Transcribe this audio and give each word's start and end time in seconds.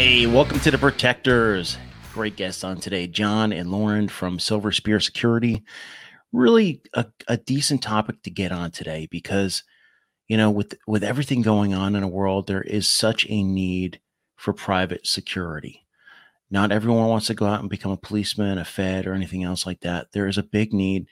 Hey, 0.00 0.26
welcome 0.26 0.60
to 0.60 0.70
the 0.70 0.78
Protectors. 0.78 1.76
Great 2.12 2.36
guests 2.36 2.62
on 2.62 2.78
today, 2.78 3.08
John 3.08 3.52
and 3.52 3.72
Loren 3.72 4.06
from 4.06 4.38
Silver 4.38 4.70
Spear 4.70 5.00
Security. 5.00 5.64
Really 6.32 6.80
a, 6.94 7.06
a 7.26 7.36
decent 7.36 7.82
topic 7.82 8.22
to 8.22 8.30
get 8.30 8.52
on 8.52 8.70
today 8.70 9.08
because 9.10 9.64
you 10.28 10.36
know 10.36 10.52
with 10.52 10.78
with 10.86 11.02
everything 11.02 11.42
going 11.42 11.74
on 11.74 11.96
in 11.96 12.02
the 12.02 12.06
world 12.06 12.46
there 12.46 12.62
is 12.62 12.86
such 12.86 13.26
a 13.28 13.42
need 13.42 13.98
for 14.36 14.52
private 14.52 15.04
security 15.04 15.84
not 16.48 16.70
everyone 16.70 17.08
wants 17.08 17.26
to 17.26 17.34
go 17.34 17.46
out 17.46 17.58
and 17.58 17.68
become 17.68 17.90
a 17.90 17.96
policeman 17.96 18.56
a 18.58 18.64
fed 18.64 19.04
or 19.04 19.14
anything 19.14 19.42
else 19.42 19.66
like 19.66 19.80
that 19.80 20.12
there 20.12 20.28
is 20.28 20.38
a 20.38 20.44
big 20.44 20.72
need 20.72 21.08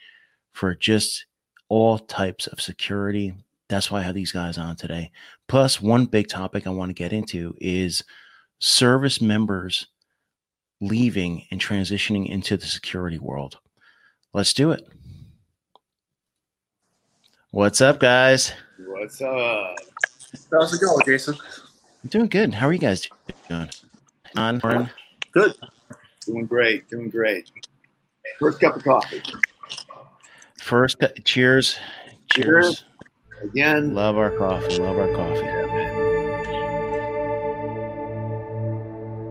for 0.52 0.76
just 0.76 1.26
all 1.68 1.98
types 1.98 2.46
of 2.46 2.60
security 2.60 3.34
that's 3.68 3.90
why 3.90 3.98
i 3.98 4.02
have 4.02 4.14
these 4.14 4.32
guys 4.32 4.58
on 4.58 4.76
today 4.76 5.10
plus 5.48 5.82
one 5.82 6.06
big 6.06 6.28
topic 6.28 6.68
i 6.68 6.70
want 6.70 6.88
to 6.88 6.94
get 6.94 7.12
into 7.12 7.52
is 7.58 8.04
service 8.58 9.20
members 9.20 9.86
leaving 10.80 11.44
and 11.50 11.60
transitioning 11.60 12.28
into 12.28 12.56
the 12.56 12.66
security 12.66 13.18
world 13.18 13.58
let's 14.34 14.52
do 14.52 14.70
it 14.70 14.86
what's 17.50 17.80
up 17.80 17.98
guys 17.98 18.52
What's 18.78 19.22
up? 19.22 19.76
How's 20.52 20.74
it 20.74 20.80
going, 20.80 21.04
Jason? 21.06 21.34
I'm 22.04 22.10
doing 22.10 22.26
good. 22.26 22.52
How 22.52 22.66
are 22.68 22.72
you 22.72 22.78
guys 22.78 23.08
doing? 23.48 23.70
On 24.36 24.90
Good. 25.32 25.54
Doing 26.26 26.46
great. 26.46 26.88
Doing 26.90 27.08
great. 27.08 27.50
First 28.38 28.60
cup 28.60 28.76
of 28.76 28.84
coffee. 28.84 29.22
First, 30.58 30.98
cu- 30.98 31.14
cheers. 31.24 31.78
Cheers. 32.32 32.84
Again. 33.42 33.94
Love 33.94 34.18
our 34.18 34.36
coffee. 34.36 34.78
Love 34.78 34.98
our 34.98 35.14
coffee. 35.14 35.65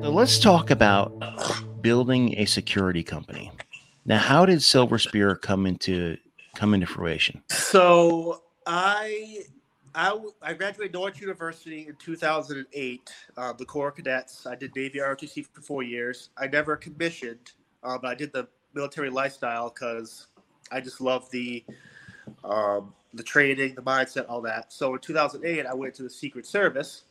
So 0.05 0.11
let's 0.11 0.37
talk 0.37 0.69
about 0.69 1.11
building 1.81 2.37
a 2.37 2.45
security 2.45 3.01
company. 3.01 3.51
Now, 4.05 4.19
how 4.19 4.45
did 4.45 4.61
Silver 4.61 4.99
Spear 4.99 5.35
come 5.35 5.65
into 5.65 6.17
come 6.53 6.75
into 6.75 6.85
fruition? 6.85 7.41
So 7.49 8.43
i 8.67 9.39
I 9.95 10.53
graduated 10.53 10.93
Norwich 10.93 11.19
University 11.19 11.87
in 11.87 11.95
2008. 11.95 13.11
Uh, 13.35 13.53
the 13.53 13.65
Corps 13.65 13.87
of 13.87 13.95
Cadets. 13.95 14.45
I 14.45 14.53
did 14.53 14.75
Navy 14.75 14.99
ROTC 14.99 15.47
for 15.51 15.61
four 15.61 15.81
years. 15.81 16.29
I 16.37 16.45
never 16.45 16.77
commissioned, 16.77 17.53
uh, 17.81 17.97
but 17.97 18.09
I 18.09 18.13
did 18.13 18.31
the 18.31 18.47
military 18.75 19.09
lifestyle 19.09 19.71
because 19.71 20.27
I 20.71 20.81
just 20.81 21.01
love 21.01 21.31
the 21.31 21.65
um, 22.43 22.93
the 23.15 23.23
training, 23.23 23.73
the 23.73 23.81
mindset, 23.81 24.27
all 24.29 24.41
that. 24.41 24.71
So 24.71 24.93
in 24.93 24.99
2008, 24.99 25.65
I 25.65 25.73
went 25.73 25.95
to 25.95 26.03
the 26.03 26.11
Secret 26.11 26.45
Service. 26.45 27.05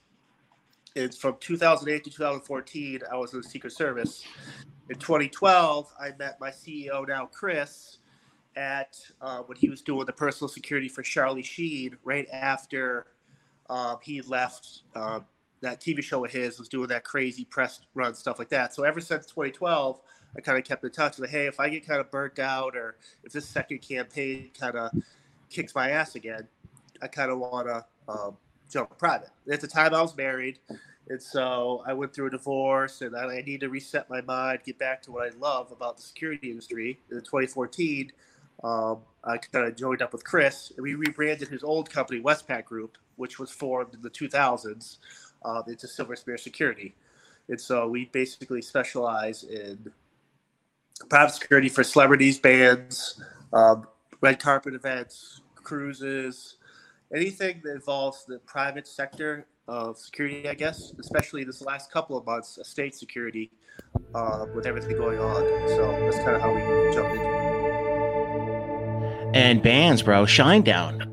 And 0.97 1.15
from 1.15 1.37
2008 1.41 2.05
to 2.05 2.11
2014, 2.11 3.01
I 3.11 3.17
was 3.17 3.33
in 3.33 3.41
the 3.41 3.49
Secret 3.49 3.73
Service. 3.73 4.25
In 4.89 4.97
2012, 4.97 5.93
I 5.99 6.11
met 6.19 6.39
my 6.41 6.51
CEO 6.51 7.07
now, 7.09 7.27
Chris, 7.27 7.99
at 8.57 8.97
uh, 9.21 9.39
when 9.41 9.57
he 9.57 9.69
was 9.69 9.83
doing 9.83 10.07
the 10.07 10.13
personal 10.13 10.49
security 10.49 10.89
for 10.89 11.03
Charlie 11.03 11.43
Sheen 11.43 11.97
right 12.05 12.29
after 12.33 13.07
uh, 13.69 13.97
he 14.03 14.21
left 14.23 14.83
uh, 14.95 15.21
that 15.63 15.81
TV 15.81 16.03
show 16.03 16.25
of 16.25 16.31
his 16.31 16.59
was 16.59 16.69
doing 16.69 16.89
that 16.89 17.05
crazy 17.05 17.45
press 17.45 17.81
run 17.95 18.15
stuff 18.15 18.39
like 18.39 18.51
that. 18.51 18.75
So 18.75 18.85
ever 18.85 19.01
since 19.01 19.27
2012, 19.27 20.01
I 20.37 20.41
kind 20.41 20.59
of 20.59 20.65
kept 20.65 20.85
in 20.85 20.91
touch 20.91 21.19
with, 21.19 21.31
hey, 21.31 21.47
if 21.47 21.59
I 21.59 21.69
get 21.69 21.87
kind 21.87 22.01
of 22.01 22.11
burnt 22.11 22.39
out 22.39 22.77
or 22.77 22.97
if 23.23 23.33
this 23.33 23.49
second 23.49 23.79
campaign 23.79 24.51
kind 24.59 24.77
of 24.77 24.91
kicks 25.49 25.75
my 25.75 25.91
ass 25.91 26.15
again, 26.15 26.47
I 27.03 27.09
kind 27.09 27.31
of 27.31 27.39
want 27.39 27.67
to 27.69 27.85
um, 28.09 28.37
private. 28.85 29.31
At 29.51 29.61
the 29.61 29.69
time, 29.69 29.95
I 29.95 30.03
was 30.03 30.17
married. 30.17 30.59
And 31.09 31.23
so 31.23 31.83
I 31.87 31.93
went 31.93 32.15
through 32.15 32.29
a 32.29 32.31
divorce 32.31 33.03
and 33.03 33.15
I, 33.15 33.25
I 33.25 33.43
need 33.43 33.61
to 33.61 33.69
reset 33.69 34.09
my 34.09 34.23
mind, 34.23 34.61
get 34.65 34.79
back 34.79 35.03
to 35.03 35.13
what 35.13 35.31
I 35.31 35.37
love 35.39 35.71
about 35.71 35.97
the 35.97 36.03
security 36.03 36.51
industry. 36.51 36.99
In 37.11 37.19
2014, 37.19 38.11
um, 38.63 38.99
I 39.23 39.37
kind 39.37 39.67
of 39.67 39.77
joined 39.77 40.01
up 40.01 40.13
with 40.13 40.25
Chris, 40.25 40.73
and 40.75 40.83
we 40.83 40.95
rebranded 40.95 41.49
his 41.49 41.63
old 41.63 41.91
company, 41.91 42.21
Westpac 42.21 42.65
Group, 42.65 42.97
which 43.17 43.39
was 43.39 43.51
formed 43.51 43.95
in 43.95 44.01
the 44.01 44.11
2000s, 44.11 44.99
uh, 45.45 45.63
into 45.67 45.87
Silver 45.87 46.17
Spear 46.17 46.39
Security. 46.39 46.95
And 47.49 47.61
so 47.61 47.89
we 47.89 48.07
basically 48.07 48.63
specialize 48.63 49.45
in 49.45 49.93
private 51.11 51.35
security 51.35 51.69
for 51.69 51.85
celebrities, 51.85 52.39
bands, 52.39 53.23
um, 53.53 53.87
red 54.23 54.39
carpet 54.39 54.75
events, 54.75 55.43
cruises, 55.57 56.57
anything 57.15 57.61
that 57.65 57.73
involves 57.73 58.25
the 58.27 58.39
private 58.41 58.87
sector 58.87 59.47
of 59.69 59.97
security, 59.97 60.49
I 60.49 60.55
guess, 60.55 60.93
especially 60.99 61.45
this 61.45 61.63
last 61.63 61.91
couple 61.91 62.19
of 62.19 62.27
months, 62.27 62.59
state 62.63 62.95
security 62.95 63.51
uh, 64.15 64.47
with 64.55 64.67
everything 64.67 64.97
going 64.97 65.19
on. 65.19 65.43
So 65.69 65.91
that's 66.03 66.17
kind 66.19 66.37
of 66.37 66.43
how 66.43 66.53
we 66.53 66.61
jumped 66.93 67.13
into 67.13 67.25
it. 67.25 67.35
And 69.35 69.63
bands, 69.63 70.03
bro, 70.03 70.25
Shinedown. 70.25 71.11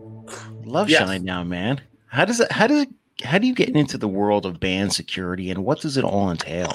Love 0.65 0.89
Yes. 0.89 1.01
Shinedown, 1.03 1.47
man. 1.47 1.81
How 2.07 2.25
does 2.25 2.39
it? 2.39 2.51
How 2.51 2.67
does 2.67 2.83
it? 2.83 2.89
How 3.23 3.37
do 3.37 3.47
you 3.47 3.53
get 3.55 3.69
into 3.69 3.97
the 3.97 4.07
world 4.07 4.45
of 4.45 4.59
band 4.59 4.93
security, 4.93 5.49
and 5.49 5.63
what 5.63 5.81
does 5.81 5.97
it 5.97 6.03
all 6.03 6.29
entail? 6.31 6.71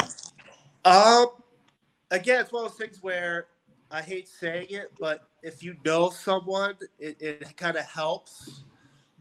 Um, 0.85 1.27
again, 2.11 2.41
it's 2.41 2.53
one 2.53 2.65
of 2.65 2.71
those 2.71 2.79
things 2.79 3.03
where 3.03 3.47
I 3.91 4.03
hate 4.03 4.29
saying 4.29 4.67
it, 4.71 4.93
but 4.99 5.29
if 5.43 5.63
you 5.63 5.77
know 5.85 6.11
someone, 6.11 6.77
it, 6.99 7.21
it 7.21 7.57
kind 7.57 7.77
of 7.77 7.85
helps. 7.85 8.63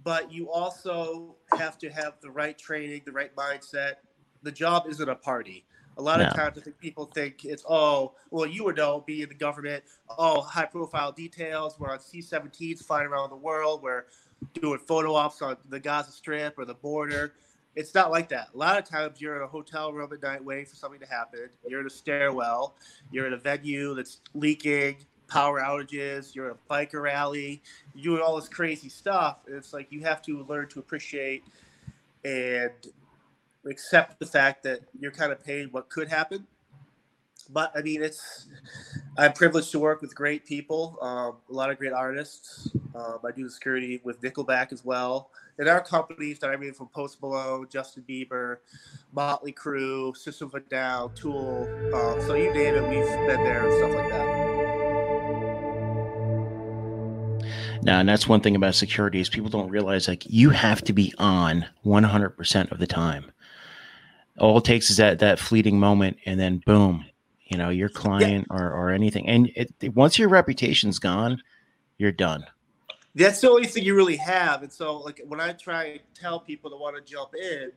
But 0.06 0.32
you 0.32 0.50
also 0.50 1.36
have 1.58 1.78
to 1.80 1.90
have 1.90 2.14
the 2.22 2.32
right 2.32 2.58
training, 2.58 3.02
the 3.06 3.12
right 3.12 3.36
mindset. 3.36 3.96
The 4.44 4.52
job 4.52 4.86
isn't 4.88 5.10
a 5.10 5.16
party. 5.16 5.66
A 5.98 6.02
lot 6.02 6.22
of 6.22 6.34
times, 6.34 6.58
I 6.58 6.62
think 6.62 6.78
people 6.78 7.06
think 7.06 7.44
it's 7.46 7.64
oh, 7.68 8.14
well, 8.30 8.46
you 8.46 8.64
would 8.66 8.78
know, 8.78 9.04
be 9.06 9.24
in 9.24 9.30
the 9.30 9.36
government. 9.36 9.84
Oh, 10.18 10.42
high-profile 10.42 11.14
details. 11.14 11.80
We're 11.80 11.90
on 11.90 12.00
C-17s 12.00 12.86
flying 12.86 13.08
around 13.08 13.30
the 13.30 13.36
world. 13.38 13.82
We're 13.82 14.06
doing 14.54 14.80
photo 14.80 15.16
ops 15.16 15.42
on 15.42 15.58
the 15.70 15.80
Gaza 15.80 16.12
Strip 16.12 16.60
or 16.60 16.66
the 16.66 16.74
border. 16.76 17.34
It's 17.76 17.94
not 17.96 18.12
like 18.12 18.30
that. 18.30 18.50
A 18.54 18.58
lot 18.58 18.78
of 18.78 18.84
times 18.84 19.20
you're 19.20 19.36
in 19.38 19.42
a 19.42 19.48
hotel 19.48 19.92
room 19.92 20.10
at 20.14 20.22
night 20.22 20.44
waiting 20.44 20.66
for 20.66 20.76
something 20.76 21.00
to 21.00 21.08
happen. 21.08 21.50
You're 21.68 21.82
in 21.82 21.88
a 21.88 21.90
stairwell. 21.90 22.76
You're 23.12 23.28
in 23.28 23.34
a 23.34 23.38
venue 23.38 23.96
that's 23.96 24.22
leaking, 24.34 24.98
power 25.28 25.62
outages. 25.62 26.36
You're 26.36 26.52
at 26.52 26.58
a 26.58 26.74
biker 26.74 27.02
rally. 27.02 27.62
You're 27.94 28.16
doing 28.16 28.24
all 28.26 28.36
this 28.36 28.50
crazy 28.50 28.90
stuff. 28.90 29.40
It's 29.48 29.74
like 29.74 29.92
you 29.92 30.02
have 30.02 30.22
to 30.24 30.44
learn 30.44 30.68
to 30.70 30.80
appreciate 30.80 31.44
and 32.24 32.72
accept 33.66 34.20
the 34.20 34.26
fact 34.26 34.64
that 34.64 34.82
you're 35.00 35.12
kind 35.12 35.32
of 35.32 35.44
paying 35.44 35.70
what 35.70 35.90
could 35.90 36.10
happen. 36.10 36.46
But 37.50 37.72
I 37.76 37.82
mean, 37.82 38.02
it's 38.02 38.48
I'm 39.18 39.34
privileged 39.34 39.72
to 39.72 39.80
work 39.80 40.02
with 40.02 40.16
great 40.16 40.46
people, 40.46 40.98
um, 41.02 41.36
a 41.50 41.54
lot 41.54 41.70
of 41.70 41.78
great 41.78 41.94
artists. 41.94 42.72
Um, 42.96 43.20
I 43.24 43.32
do 43.32 43.44
the 43.44 43.52
security 43.52 44.02
with 44.04 44.22
Nickelback 44.22 44.74
as 44.74 44.84
well. 44.84 45.30
And 45.58 45.70
our 45.70 45.82
companies 45.82 46.40
that 46.40 46.50
I 46.50 46.58
mean, 46.58 46.74
from 46.74 46.88
Post 46.88 47.22
Malone, 47.22 47.68
Justin 47.70 48.04
Bieber, 48.10 48.58
Motley 49.14 49.54
Crue, 49.54 50.16
System 50.18 50.48
of 50.48 50.56
a 50.56 50.60
Down, 50.62 51.14
Tool. 51.14 51.70
Um, 51.94 52.22
so 52.22 52.34
you 52.34 52.54
name 52.54 52.76
it, 52.76 52.84
we've 52.84 53.28
been 53.28 53.44
there 53.44 53.68
and 53.68 53.78
stuff 53.78 53.94
like 53.94 54.10
that. 54.10 54.55
Now, 57.84 58.00
and 58.00 58.10
that's 58.10 58.28
one 58.28 58.42
thing 58.42 58.56
about 58.56 58.76
security 58.76 59.20
is 59.20 59.30
people 59.30 59.50
don't 59.50 59.70
realize 59.70 60.08
like 60.08 60.26
you 60.28 60.50
have 60.50 60.84
to 60.84 60.94
be 60.94 61.14
on 61.18 61.66
100% 61.86 62.72
of 62.72 62.80
the 62.80 62.88
time. 62.88 63.32
All 64.40 64.58
it 64.58 64.66
takes 64.66 64.90
is 64.90 64.98
that 64.98 65.20
that 65.20 65.40
fleeting 65.40 65.80
moment, 65.80 66.18
and 66.26 66.40
then 66.40 66.62
boom, 66.66 67.06
you 67.46 67.58
know, 67.58 67.70
your 67.70 67.90
client 67.90 68.48
or 68.50 68.72
or 68.72 68.90
anything, 68.90 69.30
and 69.30 69.50
it, 69.56 69.72
once 69.96 70.20
your 70.20 70.28
reputation's 70.28 71.00
gone, 71.00 71.42
you're 71.98 72.12
done. 72.12 72.46
That's 73.16 73.40
the 73.40 73.50
only 73.50 73.68
thing 73.68 73.86
you 73.86 73.96
really 73.96 74.18
have. 74.18 74.62
And 74.62 74.72
so, 74.72 74.98
like 74.98 75.22
when 75.26 75.40
I 75.40 75.54
try 75.54 75.86
and 75.86 76.00
tell 76.14 76.40
people 76.40 76.70
that 76.72 76.78
want 76.78 76.98
to 76.98 77.02
jump 77.02 77.34
in, 77.34 77.72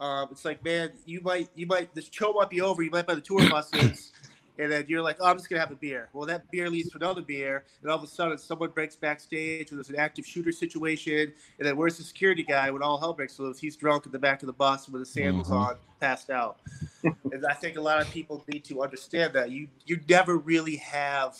um, 0.00 0.28
it's 0.30 0.44
like, 0.44 0.64
man, 0.64 0.92
you 1.04 1.20
might, 1.20 1.48
you 1.56 1.66
might, 1.66 1.92
this 1.94 2.08
show 2.10 2.32
might 2.32 2.50
be 2.50 2.60
over. 2.60 2.82
You 2.82 2.90
might 2.90 3.06
buy 3.06 3.16
the 3.16 3.20
tour 3.20 3.48
buses, 3.50 4.12
and 4.58 4.70
then 4.72 4.84
you're 4.88 5.02
like, 5.02 5.16
oh, 5.20 5.26
I'm 5.26 5.36
just 5.36 5.48
gonna 5.48 5.60
have 5.60 5.70
a 5.70 5.76
beer. 5.76 6.08
Well, 6.12 6.26
that 6.26 6.50
beer 6.50 6.68
leads 6.68 6.90
to 6.90 6.96
another 6.98 7.22
beer, 7.22 7.64
and 7.82 7.90
all 7.90 7.96
of 7.98 8.04
a 8.04 8.06
sudden, 8.06 8.36
someone 8.38 8.70
breaks 8.70 8.96
backstage, 8.96 9.70
or 9.72 9.76
there's 9.76 9.90
an 9.90 9.96
active 9.96 10.26
shooter 10.26 10.52
situation, 10.52 11.32
and 11.58 11.66
then 11.68 11.76
where's 11.76 11.96
the 11.98 12.04
security 12.04 12.42
guy 12.42 12.70
when 12.70 12.82
all 12.82 12.98
hell 12.98 13.12
breaks 13.12 13.38
loose? 13.38 13.58
He's 13.58 13.76
drunk 13.76 14.06
in 14.06 14.12
the 14.12 14.18
back 14.18 14.42
of 14.42 14.46
the 14.46 14.52
bus 14.52 14.88
with 14.88 15.00
his 15.00 15.10
sandals 15.10 15.48
Mhm. 15.50 15.56
on, 15.56 15.76
passed 16.00 16.30
out. 16.30 16.60
and 17.32 17.46
I 17.46 17.54
think 17.54 17.76
a 17.76 17.80
lot 17.80 18.00
of 18.00 18.10
people 18.10 18.44
need 18.48 18.64
to 18.64 18.82
understand 18.82 19.32
that 19.34 19.50
you 19.50 19.68
you 19.86 20.00
never 20.08 20.36
really 20.36 20.76
have 20.76 21.38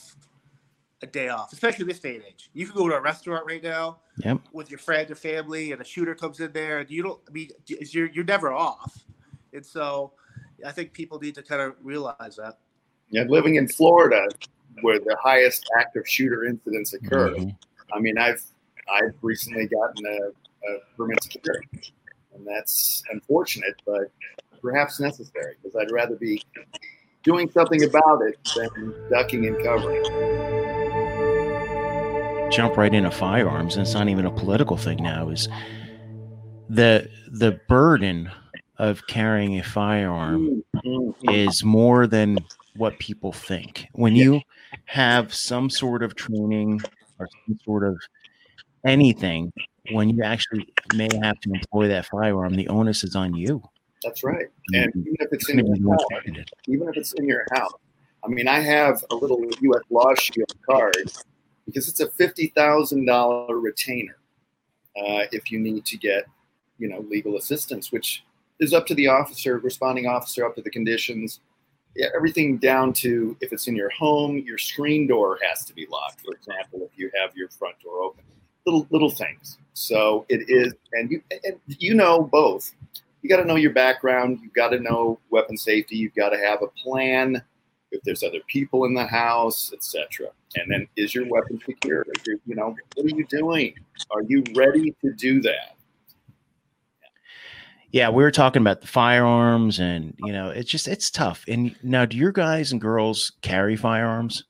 a 1.02 1.06
day 1.06 1.28
off, 1.28 1.52
especially 1.52 1.84
this 1.84 2.00
day 2.00 2.16
and 2.16 2.24
age. 2.24 2.50
You 2.54 2.66
can 2.66 2.74
go 2.76 2.88
to 2.88 2.94
a 2.96 3.00
restaurant 3.00 3.46
right 3.46 3.62
now 3.62 3.98
Yep. 4.24 4.40
with 4.52 4.68
your 4.70 4.78
friend 4.78 5.08
or 5.10 5.14
family, 5.14 5.70
and 5.72 5.80
a 5.80 5.84
shooter 5.84 6.14
comes 6.14 6.40
in 6.40 6.52
there, 6.52 6.78
and 6.80 6.90
you 6.90 7.02
don't. 7.04 7.20
I 7.28 7.32
mean, 7.32 7.50
you're 7.66 8.06
you're 8.10 8.24
never 8.24 8.52
off, 8.52 9.04
and 9.52 9.64
so 9.64 10.12
I 10.66 10.72
think 10.72 10.92
people 10.92 11.20
need 11.20 11.36
to 11.36 11.42
kind 11.42 11.62
of 11.62 11.76
realize 11.82 12.36
that. 12.36 12.58
Yeah, 13.10 13.25
living 13.28 13.56
in 13.56 13.69
Florida, 13.69 14.28
where 14.82 14.99
the 14.99 15.16
highest 15.20 15.69
active 15.78 16.06
shooter 16.06 16.44
incidents 16.44 16.93
occur. 16.93 17.31
Mhm. 17.31 17.56
I 17.93 17.99
mean, 18.00 18.19
I've 18.19 18.43
I've 18.90 19.14
recently 19.22 19.66
gotten 19.66 20.06
a, 20.06 20.28
a 20.70 20.78
permit 20.96 21.22
security, 21.22 21.69
and 22.34 22.46
that's 22.46 23.02
unfortunate. 23.10 23.75
But 23.87 24.10
perhaps 24.60 25.00
necessary 25.00 25.55
because 25.62 25.76
I'd 25.76 25.90
rather 25.90 26.16
be 26.16 26.43
doing 27.22 27.50
something 27.50 27.84
about 27.84 28.22
it 28.22 28.38
than 28.56 28.94
ducking 29.11 29.46
and 29.46 29.62
covering. 29.64 30.02
Jump 32.50 32.76
right 32.78 32.93
into 32.94 33.11
firearms, 33.11 33.76
and 33.76 33.82
it's 33.87 33.94
not 33.94 34.08
even 34.08 34.25
a 34.26 34.31
political 34.31 34.76
thing 34.76 35.02
now. 35.02 35.28
Is 35.28 35.49
the 36.69 37.08
the 37.31 37.61
burden 37.69 38.31
of 38.78 39.06
carrying 39.06 39.58
a 39.58 39.62
firearm 39.62 40.62
Mm-hmm. 40.84 41.31
is 41.31 41.64
more 41.64 42.06
than 42.06 42.38
what 42.76 42.98
people 42.98 43.32
think. 43.32 43.86
When 43.92 44.14
you 44.14 44.40
have 44.86 45.34
some 45.34 45.70
sort 45.70 46.02
of 46.02 46.14
training 46.14 46.80
or 47.18 47.28
some 47.46 47.58
sort 47.64 47.84
of 47.84 48.00
anything, 48.84 49.52
when 49.90 50.10
you 50.10 50.22
actually 50.22 50.72
may 50.94 51.08
have 51.22 51.40
to 51.40 51.50
employ 51.50 51.88
that 51.88 52.06
firearm, 52.06 52.54
the 52.54 52.68
onus 52.68 53.04
is 53.04 53.16
on 53.16 53.34
you. 53.34 53.62
That's 54.02 54.22
right. 54.22 54.46
And 54.72 54.92
even 54.94 55.16
if 55.18 55.32
it's 55.32 55.48
in 55.48 55.58
your 55.58 55.92
house, 55.92 56.04
even 56.68 56.88
if 56.88 56.96
it's 56.96 57.12
in 57.14 57.26
your 57.26 57.44
house. 57.52 57.72
I 58.24 58.28
mean, 58.28 58.48
I 58.48 58.60
have 58.60 59.04
a 59.10 59.14
little 59.14 59.40
U.S. 59.60 59.82
Law 59.90 60.14
Shield 60.14 60.52
card 60.68 61.12
because 61.66 61.88
it's 61.88 62.00
a 62.00 62.10
fifty 62.10 62.48
thousand 62.48 63.06
dollar 63.06 63.58
retainer 63.58 64.18
uh, 64.96 65.24
if 65.32 65.50
you 65.50 65.58
need 65.58 65.84
to 65.86 65.96
get, 65.96 66.24
you 66.78 66.88
know, 66.88 67.00
legal 67.08 67.36
assistance, 67.36 67.92
which 67.92 68.24
is 68.60 68.72
up 68.72 68.86
to 68.86 68.94
the 68.94 69.06
officer, 69.06 69.58
responding 69.58 70.06
officer, 70.06 70.44
up 70.44 70.54
to 70.56 70.62
the 70.62 70.70
conditions. 70.70 71.40
Everything 72.14 72.58
down 72.58 72.92
to 72.94 73.36
if 73.40 73.52
it's 73.52 73.66
in 73.66 73.76
your 73.76 73.90
home, 73.90 74.38
your 74.38 74.58
screen 74.58 75.06
door 75.06 75.38
has 75.48 75.64
to 75.64 75.74
be 75.74 75.86
locked. 75.90 76.20
For 76.20 76.32
example, 76.34 76.88
if 76.90 76.98
you 76.98 77.10
have 77.20 77.36
your 77.36 77.48
front 77.48 77.74
door 77.80 78.02
open, 78.02 78.24
little 78.66 78.86
little 78.90 79.10
things. 79.10 79.58
So 79.74 80.26
it 80.28 80.48
is, 80.48 80.74
and 80.92 81.10
you 81.10 81.22
and 81.44 81.58
you 81.66 81.94
know 81.94 82.22
both 82.22 82.72
you 83.22 83.28
got 83.28 83.42
to 83.42 83.44
know 83.44 83.56
your 83.56 83.72
background. 83.72 84.38
You've 84.42 84.52
got 84.52 84.68
to 84.68 84.80
know 84.80 85.18
weapon 85.30 85.56
safety. 85.56 85.96
You've 85.96 86.14
got 86.14 86.30
to 86.30 86.38
have 86.38 86.62
a 86.62 86.68
plan 86.82 87.42
if 87.90 88.02
there's 88.02 88.22
other 88.22 88.40
people 88.46 88.84
in 88.84 88.94
the 88.94 89.06
house, 89.06 89.72
etc. 89.72 90.28
And 90.56 90.70
then, 90.70 90.88
is 90.96 91.14
your 91.14 91.26
weapon 91.26 91.60
secure? 91.64 92.06
You 92.26 92.54
know, 92.54 92.76
what 92.94 93.06
are 93.06 93.16
you 93.16 93.26
doing? 93.26 93.74
Are 94.10 94.22
you 94.22 94.44
ready 94.54 94.94
to 95.02 95.12
do 95.12 95.40
that? 95.42 95.74
Yeah, 97.90 98.11
we 98.11 98.23
were 98.23 98.31
talking 98.31 98.61
about 98.61 98.82
the 98.82 98.87
firearms, 98.87 99.79
and 99.79 100.14
you 100.19 100.32
know, 100.32 100.50
it's 100.50 100.70
just 100.70 100.88
it's 100.88 101.11
tough. 101.11 101.44
And 101.49 101.75
now, 101.82 102.05
do 102.05 102.17
your 102.17 102.32
guys 102.32 102.70
and 102.73 102.81
girls 102.81 103.32
carry 103.40 103.76
firearms, 103.76 104.44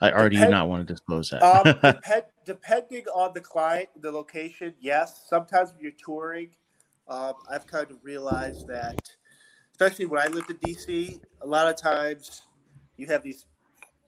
Uh, 0.00 0.10
or 0.14 0.28
do 0.28 0.36
you 0.36 0.48
not 0.48 0.68
want 0.68 0.86
to 0.86 0.92
disclose 0.92 1.30
that? 1.30 1.42
Um, 1.42 1.64
depend, 1.82 2.24
depending 2.44 3.04
on 3.14 3.32
the 3.34 3.40
client, 3.40 3.88
the 4.00 4.10
location, 4.10 4.74
yes. 4.80 5.24
Sometimes 5.28 5.72
when 5.72 5.82
you're 5.82 5.92
touring, 6.04 6.50
um, 7.08 7.34
I've 7.50 7.66
kind 7.66 7.90
of 7.90 7.98
realized 8.02 8.66
that, 8.68 9.08
especially 9.72 10.06
when 10.06 10.20
I 10.20 10.26
lived 10.26 10.50
in 10.50 10.56
DC, 10.56 11.20
a 11.42 11.46
lot 11.46 11.68
of 11.68 11.76
times 11.76 12.42
you 12.96 13.06
have 13.06 13.22
these, 13.22 13.46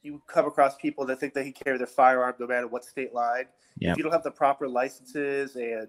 you 0.02 0.20
come 0.26 0.46
across 0.46 0.76
people 0.76 1.06
that 1.06 1.20
think 1.20 1.34
they 1.34 1.44
can 1.44 1.52
carry 1.52 1.78
their 1.78 1.86
firearm 1.86 2.34
no 2.38 2.46
matter 2.46 2.66
what 2.66 2.84
state 2.84 3.14
line. 3.14 3.46
Yep. 3.78 3.92
If 3.92 3.96
you 3.96 4.02
don't 4.02 4.12
have 4.12 4.24
the 4.24 4.30
proper 4.30 4.68
licenses 4.68 5.56
and 5.56 5.88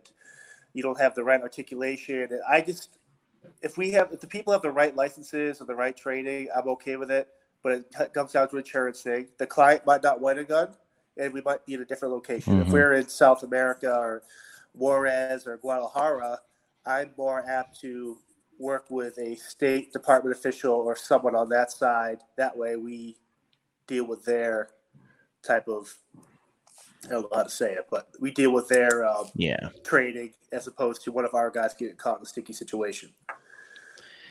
you 0.73 0.83
don't 0.83 0.99
have 0.99 1.15
the 1.15 1.23
right 1.23 1.41
articulation, 1.41 2.27
and 2.31 2.41
I 2.49 2.61
just, 2.61 2.97
if 3.61 3.77
we 3.77 3.91
have, 3.91 4.11
if 4.11 4.21
the 4.21 4.27
people 4.27 4.53
have 4.53 4.61
the 4.61 4.71
right 4.71 4.95
licenses 4.95 5.61
or 5.61 5.65
the 5.65 5.75
right 5.75 5.95
training, 5.95 6.49
I'm 6.55 6.67
okay 6.69 6.97
with 6.97 7.11
it. 7.11 7.27
But 7.63 7.73
it 7.73 8.13
comes 8.13 8.31
down 8.31 8.49
to 8.49 8.55
an 8.55 8.63
insurance 8.63 9.01
thing. 9.03 9.27
The 9.37 9.45
client 9.45 9.85
might 9.85 10.01
not 10.01 10.19
want 10.19 10.39
a 10.39 10.43
gun, 10.43 10.69
and 11.17 11.31
we 11.31 11.41
might 11.41 11.63
be 11.65 11.75
in 11.75 11.81
a 11.81 11.85
different 11.85 12.13
location. 12.13 12.59
If 12.59 12.67
Mhm. 12.67 12.71
we're 12.71 12.93
in 12.93 13.07
South 13.07 13.43
America 13.43 13.95
or 13.95 14.23
Juarez 14.73 15.45
or 15.45 15.57
Guadalajara, 15.57 16.39
I'm 16.87 17.13
more 17.17 17.45
apt 17.47 17.79
to 17.81 18.17
work 18.57 18.89
with 18.89 19.17
a 19.19 19.35
state 19.35 19.93
department 19.93 20.35
official 20.35 20.73
or 20.73 20.95
someone 20.95 21.35
on 21.35 21.49
that 21.49 21.71
side. 21.71 22.23
That 22.35 22.57
way, 22.57 22.77
we 22.77 23.19
deal 23.85 24.05
with 24.05 24.25
their 24.25 24.71
type 25.43 25.67
of 25.67 25.93
I 27.05 27.09
don't 27.13 27.23
know 27.23 27.37
how 27.37 27.43
to 27.43 27.49
say 27.49 27.73
it, 27.73 27.87
but 27.89 28.09
we 28.19 28.31
deal 28.31 28.53
with 28.53 28.67
their 28.67 29.05
um, 29.05 29.29
yeah, 29.35 29.69
training 29.83 30.33
as 30.51 30.67
opposed 30.67 31.03
to 31.03 31.11
one 31.11 31.25
of 31.25 31.33
our 31.33 31.49
guys 31.49 31.73
getting 31.73 31.95
caught 31.95 32.17
in 32.19 32.23
a 32.23 32.27
sticky 32.27 32.53
situation. 32.53 33.09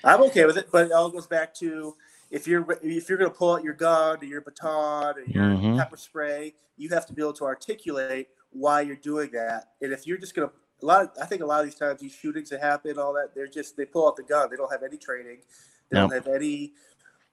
I'm 0.04 0.22
okay 0.24 0.46
with 0.46 0.56
it, 0.56 0.68
but 0.70 0.86
it 0.86 0.92
all 0.92 1.10
goes 1.10 1.26
back 1.26 1.52
to 1.56 1.96
if 2.30 2.46
you're 2.46 2.64
if 2.82 3.08
you're 3.08 3.18
going 3.18 3.30
to 3.30 3.36
pull 3.36 3.54
out 3.54 3.64
your 3.64 3.74
gun 3.74 4.18
or 4.20 4.24
your 4.24 4.40
baton 4.40 5.16
or 5.16 5.20
your 5.22 5.42
Mhm. 5.44 5.76
pepper 5.76 5.96
spray, 5.96 6.54
you 6.76 6.88
have 6.90 7.06
to 7.06 7.12
be 7.12 7.20
able 7.22 7.32
to 7.34 7.44
articulate 7.44 8.28
why 8.50 8.80
you're 8.82 8.96
doing 8.96 9.30
that. 9.32 9.72
And 9.82 9.92
if 9.92 10.06
you're 10.06 10.16
just 10.18 10.34
going 10.34 10.48
to 10.48 10.54
a 10.82 10.86
lot, 10.86 11.02
of, 11.02 11.10
I 11.20 11.26
think 11.26 11.42
a 11.42 11.46
lot 11.46 11.60
of 11.60 11.66
these 11.66 11.74
times 11.74 12.00
these 12.00 12.12
shootings 12.14 12.48
that 12.50 12.60
happen, 12.60 12.98
all 12.98 13.12
that 13.14 13.34
they're 13.34 13.46
just 13.48 13.76
they 13.76 13.84
pull 13.84 14.06
out 14.08 14.16
the 14.16 14.22
gun. 14.22 14.48
They 14.50 14.56
don't 14.56 14.70
have 14.72 14.82
any 14.82 14.96
training. 14.96 15.38
They 15.90 15.96
No. 15.96 16.02
don't 16.08 16.12
have 16.14 16.28
any 16.28 16.72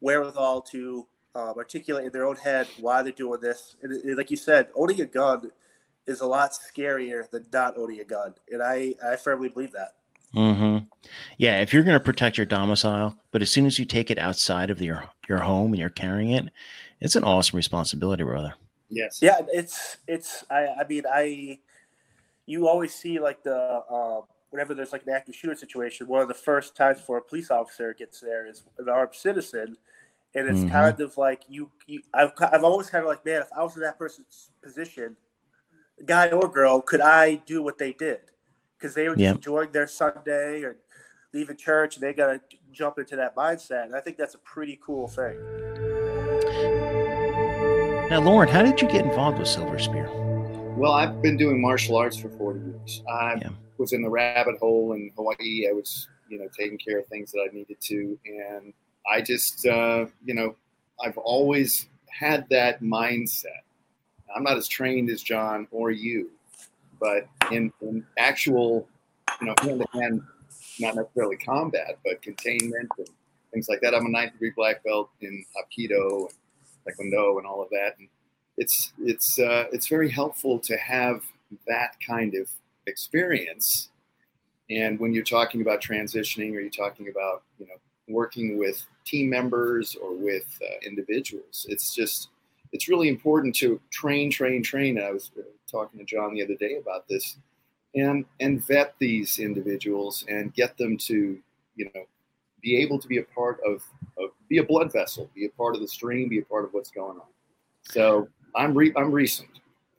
wherewithal 0.02 0.62
to 0.64 1.08
um, 1.38 1.54
articulate 1.58 2.06
in 2.06 2.12
their 2.12 2.26
own 2.26 2.36
head 2.36 2.68
why 2.80 3.02
they're 3.04 3.12
doing 3.12 3.40
this. 3.40 3.76
And 3.82 3.94
it- 3.94 4.06
it- 4.06 4.18
like 4.18 4.32
you 4.32 4.38
said, 4.38 4.70
owning 4.76 5.00
a 5.02 5.06
gun 5.06 5.52
is 6.06 6.22
a 6.22 6.26
lot 6.26 6.52
scarier 6.52 7.30
than 7.30 7.46
not 7.54 7.78
owning 7.78 8.00
a 8.00 8.04
gun, 8.06 8.34
and 8.52 8.62
I 8.64 8.96
I 9.04 9.16
firmly 9.18 9.50
believe 9.50 9.72
that. 9.74 9.94
Mm-hmm. 10.36 10.86
yeah. 11.38 11.62
If 11.62 11.74
you're 11.74 11.84
going 11.84 11.98
to 11.98 12.04
protect 12.04 12.38
your 12.38 12.46
domicile, 12.46 13.18
but 13.32 13.42
as 13.42 13.50
soon 13.50 13.66
as 13.66 13.80
you 13.80 13.86
take 13.86 14.12
it 14.12 14.18
outside 14.20 14.70
of 14.70 14.82
your 14.82 15.06
your 15.30 15.40
home 15.40 15.72
and 15.72 15.80
you're 15.80 15.90
carrying 15.90 16.32
it, 16.32 16.50
it's 17.00 17.16
an 17.16 17.24
awesome 17.24 17.56
responsibility, 17.56 18.24
brother. 18.24 18.54
Yes. 18.90 19.20
Yeah, 19.22 19.40
it's 19.52 19.98
it's 20.08 20.44
I 20.50 20.68
I 20.68 20.88
mean 20.88 21.04
I 21.12 21.60
you 22.46 22.68
always 22.68 22.94
see 22.94 23.20
like 23.20 23.44
the 23.44 23.84
um, 23.90 24.24
whenever 24.50 24.74
there's 24.74 24.92
like 24.94 25.04
an 25.04 25.14
active 25.14 25.36
shooter 25.36 25.56
situation, 25.56 26.08
one 26.08 26.22
of 26.22 26.28
the 26.30 26.34
first 26.34 26.76
times 26.76 27.00
for 27.02 27.18
a 27.18 27.22
police 27.22 27.52
officer 27.52 27.94
gets 27.94 28.20
there 28.22 28.46
is 28.48 28.64
an 28.80 28.88
armed 28.90 29.14
citizen, 29.16 29.78
and 30.38 30.48
it's 30.48 30.64
Mhm. 30.64 30.72
kind 30.72 31.00
of 31.02 31.18
like 31.18 31.42
you, 31.50 31.72
you 31.88 32.02
I've 32.14 32.32
I've 32.40 32.64
always 32.64 32.90
kind 32.90 33.04
of 33.04 33.10
like 33.10 33.26
man, 33.26 33.42
if 33.42 33.48
I 33.56 33.64
was 33.64 33.76
in 33.76 33.82
that 33.82 33.98
person's 33.98 34.52
position, 34.62 35.18
guy 36.06 36.30
or 36.30 36.48
girl, 36.48 36.80
could 36.82 37.02
I 37.02 37.36
do 37.36 37.64
what 37.64 37.78
they 37.80 37.94
did? 37.94 38.20
Because 38.78 38.94
they 38.94 39.10
were 39.10 39.16
just 39.16 39.24
Yeah. 39.24 39.32
enjoying 39.34 39.72
their 39.72 39.88
Sunday 39.88 40.62
or 40.62 40.78
leaving 41.34 41.58
church, 41.58 41.96
and 41.96 42.04
they 42.04 42.14
got 42.14 42.28
to 42.28 42.42
jump 42.72 43.00
into 43.00 43.16
that 43.16 43.36
mindset. 43.36 43.86
And 43.86 43.96
I 43.96 44.00
think 44.00 44.18
that's 44.18 44.36
a 44.36 44.40
pretty 44.40 44.80
cool 44.86 45.08
thing. 45.08 45.38
Now, 48.10 48.22
Loren, 48.22 48.48
how 48.48 48.62
did 48.62 48.80
you 48.82 48.88
get 48.88 49.04
involved 49.04 49.40
with 49.40 49.48
Silver 49.48 49.80
Spear? 49.80 50.10
Well, 50.78 50.94
I've 50.94 51.22
been 51.22 51.36
doing 51.36 51.60
martial 51.60 51.98
arts 51.98 52.16
for 52.16 52.30
40 52.30 52.60
years. 52.60 53.04
I 53.10 53.36
Yeah. 53.42 53.50
was 53.78 53.92
in 53.92 54.02
the 54.04 54.10
rabbit 54.10 54.58
hole 54.60 54.94
in 54.94 55.12
Hawaii. 55.18 55.68
I 55.68 55.74
was, 55.74 56.08
you 56.30 56.38
know, 56.40 56.48
taking 56.58 56.78
care 56.78 57.00
of 57.00 57.08
things 57.08 57.32
that 57.32 57.40
I 57.42 57.54
needed 57.54 57.82
to. 57.82 58.20
And 58.26 58.74
I 59.10 59.22
just, 59.22 59.66
uh, 59.66 60.06
you 60.26 60.34
know, 60.34 60.56
I've 61.04 61.18
always 61.18 61.88
had 62.08 62.48
that 62.50 62.82
mindset. 62.82 63.62
I'm 64.36 64.44
not 64.44 64.58
as 64.58 64.68
trained 64.68 65.10
as 65.10 65.22
John 65.22 65.68
or 65.72 65.92
you, 65.92 66.30
but 67.00 67.28
in, 67.52 67.72
in 67.82 68.06
actual, 68.18 68.88
you 69.40 69.48
know, 69.48 69.56
hand 69.62 69.82
to 69.82 70.00
hand, 70.00 70.22
not 70.80 70.96
necessarily 70.96 71.38
combat, 71.38 72.00
but 72.04 72.22
containment 72.22 72.90
and 72.98 73.08
things 73.54 73.70
like 73.70 73.82
that. 73.82 73.96
I'm 73.96 74.06
a 74.06 74.10
ninth 74.10 74.34
degree 74.34 74.52
black 74.56 74.84
belt 74.84 75.10
in 75.22 75.46
Hapkido 75.56 76.30
and 76.30 76.96
Taekwondo 76.96 77.38
and 77.38 77.48
all 77.48 77.62
of 77.62 77.70
that. 77.70 77.96
And 78.00 78.08
it's 78.58 78.92
it's 79.00 79.40
uh, 79.40 79.66
it's 79.72 79.88
very 79.88 80.10
helpful 80.10 80.60
to 80.60 80.76
have 80.78 81.24
that 81.68 81.96
kind 82.06 82.36
of 82.36 82.50
experience. 82.88 83.90
And 84.70 85.00
when 85.00 85.14
you're 85.14 85.24
talking 85.24 85.62
about 85.62 85.82
transitioning, 85.82 86.54
or 86.54 86.60
you're 86.60 86.70
talking 86.70 87.08
about 87.10 87.44
you 87.60 87.68
know 87.68 87.76
working 88.08 88.58
with 88.58 88.86
team 89.06 89.30
members 89.30 89.96
or 89.96 90.14
with 90.14 90.60
uh, 90.62 90.86
individuals, 90.86 91.66
it's 91.70 91.94
just 91.94 92.30
it's 92.74 92.88
really 92.88 93.08
important 93.08 93.56
to 93.56 93.80
train, 93.92 94.30
train, 94.30 94.62
train. 94.62 95.02
I 95.02 95.12
was 95.12 95.32
talking 95.72 96.00
to 96.00 96.06
John 96.06 96.34
the 96.34 96.44
other 96.44 96.56
day 96.56 96.78
about 96.78 97.08
this, 97.08 97.38
and 97.96 98.26
and 98.40 98.66
vet 98.66 98.96
these 99.00 99.40
individuals 99.40 100.26
and 100.28 100.54
get 100.54 100.78
them 100.78 100.98
to 100.98 101.40
you 101.76 101.90
know 101.94 102.04
be 102.62 102.78
able 102.78 103.00
to 103.00 103.08
be 103.08 103.18
a 103.18 103.24
part 103.24 103.60
of, 103.66 103.84
of 104.18 104.32
be 104.50 104.58
a 104.58 104.64
blood 104.64 104.92
vessel, 104.92 105.30
be 105.36 105.46
a 105.46 105.50
part 105.50 105.76
of 105.76 105.82
the 105.82 105.88
stream, 105.88 106.28
be 106.28 106.40
a 106.40 106.46
part 106.46 106.66
of 106.66 106.74
what's 106.74 106.92
going 106.92 107.18
on. 107.18 107.28
So 107.84 108.28
I'm 108.56 108.74
re- 108.74 108.94
I'm 108.96 109.12
recent. 109.12 109.50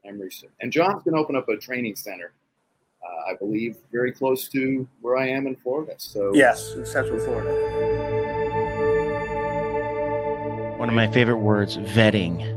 I'm 0.07 0.21
recent, 0.21 0.53
and 0.61 0.73
John's 0.73 1.03
going 1.03 1.15
to 1.15 1.21
open 1.21 1.37
up 1.37 1.49
a 1.49 1.57
training 1.57 1.97
center, 1.97 2.33
I 3.29 3.35
believe, 3.35 3.77
very 3.93 4.13
close 4.13 4.49
to 4.49 4.89
where 5.01 5.17
I 5.17 5.29
am 5.29 5.47
in 5.47 5.57
Florida. 5.57 5.95
So 5.99 6.33
Yes, 6.35 6.73
in 6.75 6.87
Central 6.87 7.19
Florida. 7.19 7.53
One 10.79 10.89
of 10.89 10.95
my 10.95 11.11
favorite 11.11 11.39
words, 11.39 11.77
vetting. 11.77 12.55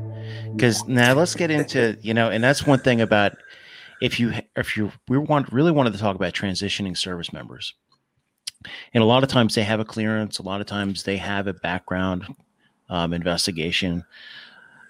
Because 0.56 0.86
now 0.88 1.14
let's 1.14 1.36
get 1.36 1.52
into 1.52 1.98
you 2.02 2.14
know, 2.14 2.30
and 2.30 2.44
that's 2.44 2.66
one 2.66 2.80
thing 2.80 3.02
about 3.02 3.38
if 4.02 4.20
you 4.20 4.34
if 4.56 4.78
you 4.78 4.92
we 5.08 5.18
want 5.18 5.52
really 5.52 5.72
wanted 5.72 5.94
to 5.94 6.00
talk 6.00 6.16
about 6.16 6.34
transitioning 6.34 6.98
service 6.98 7.34
members, 7.34 7.74
and 8.94 9.04
a 9.04 9.06
lot 9.06 9.24
of 9.24 9.30
times 9.30 9.56
they 9.56 9.64
have 9.64 9.80
a 9.80 9.86
clearance, 9.86 10.40
a 10.40 10.44
lot 10.44 10.62
of 10.62 10.68
times 10.68 11.04
they 11.04 11.18
have 11.18 11.48
a 11.48 11.54
background 11.54 12.26
um, 12.90 13.14
investigation. 13.14 14.06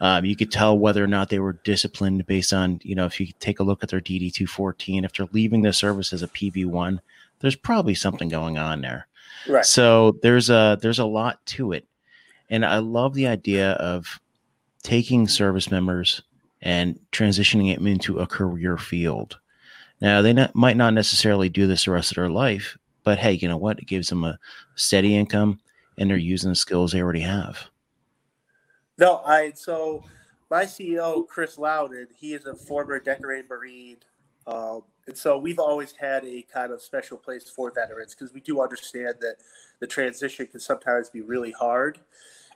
Um, 0.01 0.25
you 0.25 0.35
could 0.35 0.51
tell 0.51 0.77
whether 0.77 1.03
or 1.03 1.07
not 1.07 1.29
they 1.29 1.37
were 1.37 1.59
disciplined 1.63 2.25
based 2.25 2.53
on 2.53 2.81
you 2.83 2.95
know 2.95 3.05
if 3.05 3.19
you 3.19 3.27
take 3.39 3.59
a 3.59 3.63
look 3.63 3.83
at 3.83 3.89
their 3.89 4.01
DD 4.01 4.33
two 4.33 4.47
fourteen, 4.47 5.05
if 5.05 5.13
they're 5.13 5.27
leaving 5.31 5.61
the 5.61 5.71
service 5.71 6.11
as 6.11 6.23
a 6.23 6.27
PV 6.27 6.65
one, 6.65 6.99
there's 7.39 7.55
probably 7.55 7.93
something 7.93 8.27
going 8.27 8.57
on 8.57 8.81
there. 8.81 9.07
Right. 9.47 9.63
So 9.63 10.17
there's 10.23 10.49
a 10.49 10.77
there's 10.81 10.99
a 10.99 11.05
lot 11.05 11.45
to 11.47 11.71
it, 11.71 11.85
and 12.49 12.65
I 12.65 12.79
love 12.79 13.13
the 13.13 13.27
idea 13.27 13.73
of 13.73 14.19
taking 14.81 15.27
service 15.27 15.69
members 15.69 16.23
and 16.63 16.99
transitioning 17.11 17.73
them 17.73 17.85
into 17.85 18.19
a 18.19 18.27
career 18.27 18.77
field. 18.77 19.39
Now 20.01 20.23
they 20.23 20.33
not, 20.33 20.55
might 20.55 20.77
not 20.77 20.95
necessarily 20.95 21.47
do 21.47 21.67
this 21.67 21.85
the 21.85 21.91
rest 21.91 22.11
of 22.11 22.15
their 22.15 22.29
life, 22.29 22.75
but 23.03 23.19
hey, 23.19 23.33
you 23.33 23.47
know 23.47 23.57
what? 23.57 23.77
It 23.77 23.85
gives 23.85 24.09
them 24.09 24.23
a 24.23 24.39
steady 24.73 25.15
income, 25.15 25.59
and 25.99 26.09
they're 26.09 26.17
using 26.17 26.49
the 26.49 26.55
skills 26.55 26.91
they 26.91 27.01
already 27.01 27.21
have. 27.21 27.69
No, 29.01 29.23
I 29.25 29.51
so 29.55 30.03
my 30.51 30.63
CEO 30.63 31.27
Chris 31.27 31.57
Loudon, 31.57 32.07
he 32.15 32.35
is 32.35 32.45
a 32.45 32.53
former 32.53 32.99
decorated 32.99 33.49
Marine, 33.49 33.97
um, 34.45 34.83
and 35.07 35.17
so 35.17 35.39
we've 35.39 35.57
always 35.57 35.91
had 35.99 36.23
a 36.23 36.43
kind 36.53 36.71
of 36.71 36.83
special 36.83 37.17
place 37.17 37.49
for 37.49 37.71
veterans 37.71 38.13
because 38.13 38.31
we 38.31 38.41
do 38.41 38.61
understand 38.61 39.15
that 39.21 39.37
the 39.79 39.87
transition 39.87 40.45
can 40.45 40.59
sometimes 40.59 41.09
be 41.09 41.21
really 41.21 41.51
hard, 41.51 41.97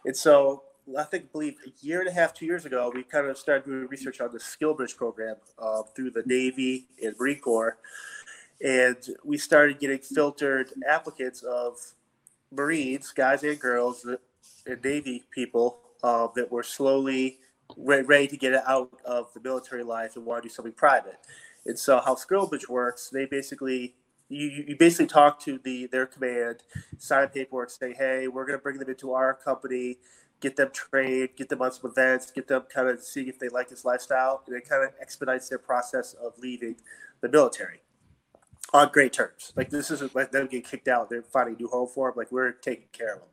and 0.05 0.15
so 0.15 0.61
I 0.95 1.01
think 1.05 1.23
I 1.23 1.27
believe 1.31 1.55
a 1.65 1.71
year 1.83 1.99
and 2.01 2.07
a 2.07 2.11
half, 2.11 2.35
two 2.35 2.45
years 2.45 2.63
ago, 2.63 2.91
we 2.93 3.01
kind 3.01 3.25
of 3.25 3.39
started 3.39 3.65
doing 3.65 3.87
research 3.87 4.21
on 4.21 4.31
the 4.31 4.37
SkillBridge 4.37 4.95
program 4.95 5.37
uh, 5.57 5.81
through 5.95 6.11
the 6.11 6.21
Navy 6.27 6.85
and 7.03 7.15
Marine 7.19 7.39
Corps, 7.39 7.79
and 8.63 8.97
we 9.23 9.39
started 9.39 9.79
getting 9.79 9.97
filtered 9.97 10.71
applicants 10.87 11.41
of 11.41 11.79
Marines, 12.51 13.11
guys 13.11 13.41
and 13.41 13.59
girls, 13.59 14.05
and 14.67 14.83
Navy 14.83 15.23
people 15.31 15.79
uh, 16.05 16.27
that 16.35 16.51
were 16.51 16.61
slowly 16.61 17.39
re- 17.75 18.03
ready 18.03 18.27
to 18.27 18.37
get 18.37 18.53
out 18.67 18.91
of 19.03 19.33
the 19.33 19.39
military 19.39 19.83
life 19.83 20.15
and 20.15 20.23
want 20.23 20.43
to 20.43 20.47
do 20.47 20.53
something 20.53 20.71
private. 20.71 21.17
And 21.65 21.77
so, 21.77 21.99
how 21.99 22.13
SkillBridge 22.13 22.69
works, 22.69 23.09
they 23.09 23.25
basically 23.25 23.95
you, 24.29 24.65
you 24.67 24.75
basically 24.77 25.07
talk 25.07 25.39
to 25.41 25.59
the 25.63 25.87
their 25.87 26.05
command, 26.05 26.57
sign 26.99 27.27
paperwork, 27.29 27.71
say, 27.71 27.93
hey, 27.93 28.27
we're 28.27 28.45
going 28.45 28.57
to 28.57 28.61
bring 28.61 28.77
them 28.77 28.89
into 28.89 29.13
our 29.13 29.33
company, 29.33 29.97
get 30.41 30.55
them 30.55 30.69
trained, 30.71 31.29
get 31.35 31.49
them 31.49 31.63
on 31.63 31.71
some 31.71 31.89
events, 31.89 32.29
get 32.29 32.47
them 32.47 32.63
kind 32.73 32.87
of 32.87 33.01
see 33.01 33.23
if 33.23 33.39
they 33.39 33.49
like 33.49 33.69
this 33.69 33.83
lifestyle, 33.83 34.43
and 34.45 34.55
it 34.55 34.69
kind 34.69 34.83
of 34.83 34.91
expedites 35.01 35.49
their 35.49 35.59
process 35.59 36.13
of 36.13 36.33
leaving 36.37 36.75
the 37.21 37.29
military 37.29 37.81
on 38.73 38.89
great 38.91 39.13
terms. 39.13 39.53
Like 39.55 39.71
this 39.71 39.89
isn't 39.89 40.13
like 40.13 40.31
them 40.31 40.45
getting 40.45 40.61
kicked 40.61 40.87
out; 40.87 41.09
they're 41.09 41.23
finding 41.23 41.55
a 41.55 41.57
new 41.57 41.67
home 41.67 41.87
for 41.87 42.11
them. 42.11 42.17
Like 42.17 42.31
we're 42.31 42.51
taking 42.51 42.89
care 42.91 43.15
of 43.15 43.21
them. 43.21 43.29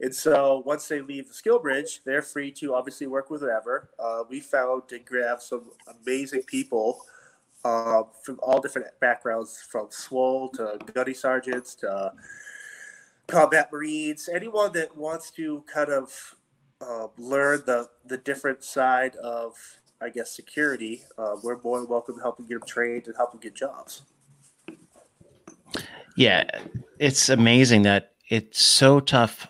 And 0.00 0.14
so 0.14 0.62
once 0.64 0.86
they 0.86 1.00
leave 1.00 1.26
the 1.26 1.34
SkillBridge, 1.34 2.04
they're 2.04 2.22
free 2.22 2.52
to 2.52 2.74
obviously 2.74 3.08
work 3.08 3.30
with 3.30 3.42
whatever. 3.42 3.90
Uh, 3.98 4.22
we 4.28 4.40
found 4.40 4.88
to 4.88 4.98
grab 5.00 5.40
some 5.40 5.70
amazing 6.02 6.42
people 6.44 7.00
uh, 7.64 8.02
from 8.22 8.38
all 8.42 8.60
different 8.60 8.86
backgrounds, 9.00 9.60
from 9.68 9.88
SWOL 9.90 10.50
to 10.54 10.78
gunny 10.94 11.14
sergeants 11.14 11.74
to 11.76 12.12
combat 13.26 13.70
marines, 13.72 14.28
anyone 14.32 14.72
that 14.72 14.96
wants 14.96 15.30
to 15.32 15.64
kind 15.72 15.90
of 15.90 16.36
uh, 16.80 17.08
learn 17.18 17.62
the 17.66 17.88
the 18.06 18.18
different 18.18 18.62
side 18.62 19.16
of, 19.16 19.54
I 20.00 20.10
guess, 20.10 20.30
security. 20.34 21.02
Uh, 21.18 21.36
we're 21.42 21.60
more 21.62 21.80
than 21.80 21.88
welcome 21.88 22.14
to 22.14 22.20
help 22.20 22.36
them 22.36 22.46
get 22.46 22.60
them 22.60 22.68
trained 22.68 23.08
and 23.08 23.16
help 23.16 23.32
them 23.32 23.40
get 23.40 23.54
jobs. 23.54 24.02
Yeah, 26.16 26.44
it's 26.98 27.28
amazing 27.28 27.82
that 27.82 28.12
it's 28.28 28.62
so 28.62 29.00
tough 29.00 29.48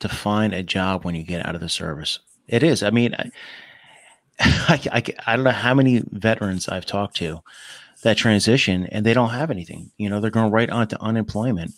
to 0.00 0.08
find 0.08 0.52
a 0.52 0.62
job 0.62 1.04
when 1.04 1.14
you 1.14 1.22
get 1.22 1.46
out 1.46 1.54
of 1.54 1.60
the 1.60 1.68
service. 1.68 2.18
It 2.48 2.62
is. 2.62 2.82
I 2.82 2.90
mean, 2.90 3.14
I, 3.14 3.30
I, 4.40 4.80
I, 4.92 5.02
I 5.26 5.36
don't 5.36 5.44
know 5.44 5.50
how 5.50 5.74
many 5.74 6.02
veterans 6.10 6.68
I've 6.68 6.86
talked 6.86 7.16
to 7.16 7.40
that 8.02 8.16
transition 8.16 8.86
and 8.86 9.04
they 9.04 9.14
don't 9.14 9.30
have 9.30 9.50
anything. 9.50 9.90
You 9.98 10.08
know, 10.08 10.20
they're 10.20 10.30
going 10.30 10.50
right 10.50 10.70
on 10.70 10.88
to 10.88 11.02
unemployment. 11.02 11.72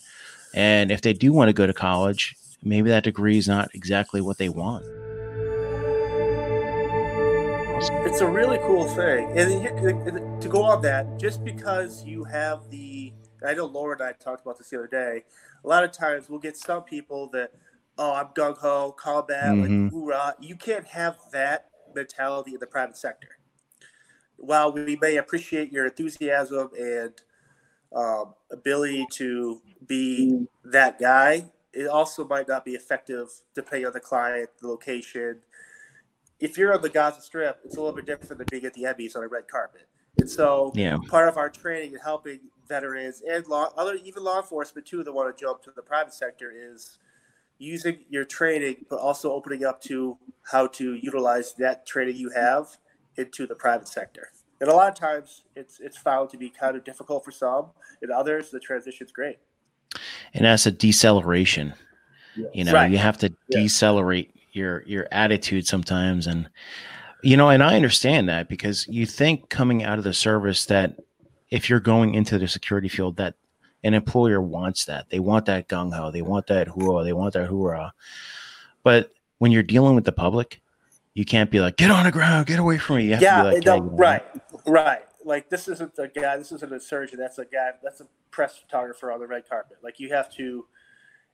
And 0.53 0.91
if 0.91 1.01
they 1.01 1.13
do 1.13 1.33
want 1.33 1.49
to 1.49 1.53
go 1.53 1.67
to 1.67 1.73
college, 1.73 2.35
maybe 2.63 2.89
that 2.89 3.03
degree 3.03 3.37
is 3.37 3.47
not 3.47 3.69
exactly 3.73 4.21
what 4.21 4.37
they 4.37 4.49
want. 4.49 4.85
It's 8.05 8.21
a 8.21 8.27
really 8.27 8.59
cool 8.59 8.87
thing. 8.87 9.37
And 9.37 10.41
to 10.41 10.47
go 10.47 10.63
on 10.63 10.81
that, 10.83 11.19
just 11.19 11.43
because 11.43 12.05
you 12.05 12.23
have 12.23 12.69
the 12.69 13.11
I 13.45 13.53
know 13.53 13.65
Laura 13.65 13.93
and 13.93 14.03
I 14.03 14.13
talked 14.13 14.41
about 14.41 14.57
this 14.57 14.69
the 14.69 14.77
other 14.77 14.87
day. 14.87 15.23
A 15.63 15.67
lot 15.67 15.83
of 15.83 15.91
times 15.91 16.29
we'll 16.29 16.39
get 16.39 16.57
some 16.57 16.83
people 16.83 17.29
that, 17.33 17.51
oh, 17.97 18.13
I'm 18.13 18.27
gung 18.27 18.57
ho, 18.57 18.91
combat, 18.97 19.45
mm-hmm. 19.45 19.83
like 19.83 19.91
hoorah. 19.91 20.35
You 20.39 20.55
can't 20.55 20.85
have 20.87 21.17
that 21.31 21.67
mentality 21.95 22.53
in 22.53 22.59
the 22.59 22.67
private 22.67 22.97
sector. 22.97 23.29
While 24.37 24.73
we 24.73 24.97
may 25.01 25.17
appreciate 25.17 25.71
your 25.71 25.85
enthusiasm 25.85 26.69
and 26.77 27.13
um, 27.95 28.33
ability 28.51 29.05
to 29.13 29.61
be 29.87 30.47
that 30.65 30.99
guy, 30.99 31.45
it 31.71 31.87
also 31.87 32.27
might 32.27 32.47
not 32.47 32.65
be 32.65 32.73
effective 32.73 33.29
depending 33.55 33.87
on 33.87 33.93
the 33.93 33.99
client, 33.99 34.49
the 34.61 34.67
location. 34.67 35.39
If 36.39 36.57
you're 36.57 36.73
on 36.73 36.81
the 36.81 36.89
Gaza 36.89 37.21
Strip, 37.21 37.59
it's 37.63 37.77
a 37.77 37.79
little 37.79 37.95
bit 37.95 38.05
different 38.05 38.37
than 38.37 38.47
being 38.49 38.65
at 38.65 38.73
the 38.73 38.83
Emmys 38.83 39.15
on 39.15 39.23
a 39.23 39.27
red 39.27 39.47
carpet. 39.47 39.87
And 40.19 40.29
so, 40.29 40.71
yeah. 40.75 40.97
part 41.09 41.27
of 41.27 41.37
our 41.37 41.49
training 41.49 41.93
and 41.93 42.01
helping 42.03 42.39
veterans 42.67 43.21
and 43.27 43.45
law, 43.47 43.69
other 43.77 43.95
even 44.03 44.23
law 44.23 44.37
enforcement 44.39 44.85
too 44.85 45.03
that 45.03 45.11
want 45.11 45.35
to 45.35 45.41
jump 45.43 45.63
to 45.63 45.71
the 45.75 45.81
private 45.81 46.13
sector 46.13 46.51
is 46.55 46.97
using 47.63 47.99
your 48.09 48.25
training, 48.25 48.85
but 48.89 48.99
also 48.99 49.31
opening 49.31 49.63
up 49.63 49.81
to 49.81 50.17
how 50.43 50.67
to 50.67 50.95
utilize 50.95 51.53
that 51.53 51.85
training 51.85 52.17
you 52.17 52.29
have 52.29 52.67
into 53.17 53.47
the 53.47 53.55
private 53.55 53.87
sector. 53.87 54.29
And 54.59 54.69
a 54.69 54.73
lot 54.73 54.89
of 54.89 54.95
times, 54.95 55.43
it's 55.55 55.79
it's 55.79 55.97
found 55.97 56.29
to 56.29 56.37
be 56.37 56.49
kind 56.49 56.75
of 56.75 56.83
difficult 56.83 57.25
for 57.25 57.31
some, 57.31 57.67
and 58.01 58.11
others 58.11 58.49
the 58.49 58.59
transition's 58.59 59.11
great. 59.11 59.37
And 60.33 60.45
that's 60.45 60.65
a 60.65 60.71
deceleration. 60.71 61.73
Yes. 62.35 62.49
You 62.53 62.63
know, 62.65 62.73
right. 62.73 62.91
you 62.91 62.97
have 62.97 63.17
to 63.19 63.33
yes. 63.49 63.63
decelerate 63.63 64.33
your 64.51 64.83
your 64.83 65.07
attitude 65.11 65.67
sometimes, 65.67 66.27
and 66.27 66.49
you 67.23 67.37
know, 67.37 67.49
and 67.49 67.63
I 67.63 67.75
understand 67.75 68.29
that 68.29 68.47
because 68.47 68.87
you 68.87 69.05
think 69.05 69.49
coming 69.49 69.83
out 69.83 69.97
of 69.97 70.03
the 70.03 70.13
service 70.13 70.65
that 70.65 70.99
if 71.49 71.69
you're 71.69 71.79
going 71.79 72.15
into 72.15 72.37
the 72.37 72.47
security 72.47 72.89
field 72.89 73.17
that 73.17 73.35
an 73.83 73.93
employer 73.93 74.41
wants 74.41 74.85
that. 74.85 75.09
They 75.09 75.19
want 75.19 75.45
that 75.45 75.67
gung 75.67 75.93
ho. 75.93 76.11
They 76.11 76.21
want 76.21 76.47
that 76.47 76.67
hoorah. 76.67 77.03
They 77.03 77.13
want 77.13 77.33
that 77.33 77.47
hoorah. 77.47 77.93
But 78.83 79.11
when 79.39 79.51
you're 79.51 79.63
dealing 79.63 79.95
with 79.95 80.05
the 80.05 80.11
public, 80.11 80.61
you 81.13 81.25
can't 81.25 81.51
be 81.51 81.59
like, 81.59 81.77
get 81.77 81.91
on 81.91 82.05
the 82.05 82.11
ground, 82.11 82.47
get 82.47 82.59
away 82.59 82.77
from 82.77 82.97
me. 82.97 83.05
You 83.05 83.17
yeah, 83.19 83.43
like, 83.43 83.65
no, 83.65 83.81
right, 83.81 84.23
right. 84.65 85.03
Like 85.25 85.49
this 85.49 85.67
isn't 85.67 85.93
a 85.97 86.07
guy. 86.07 86.37
This 86.37 86.51
isn't 86.51 86.73
a 86.73 86.79
surgeon. 86.79 87.19
That's 87.19 87.37
a 87.37 87.45
guy. 87.45 87.71
That's 87.81 88.01
a 88.01 88.07
press 88.31 88.57
photographer 88.57 89.11
on 89.11 89.19
the 89.19 89.27
red 89.27 89.47
carpet. 89.47 89.77
Like 89.83 89.99
you 89.99 90.09
have 90.09 90.33
to, 90.35 90.65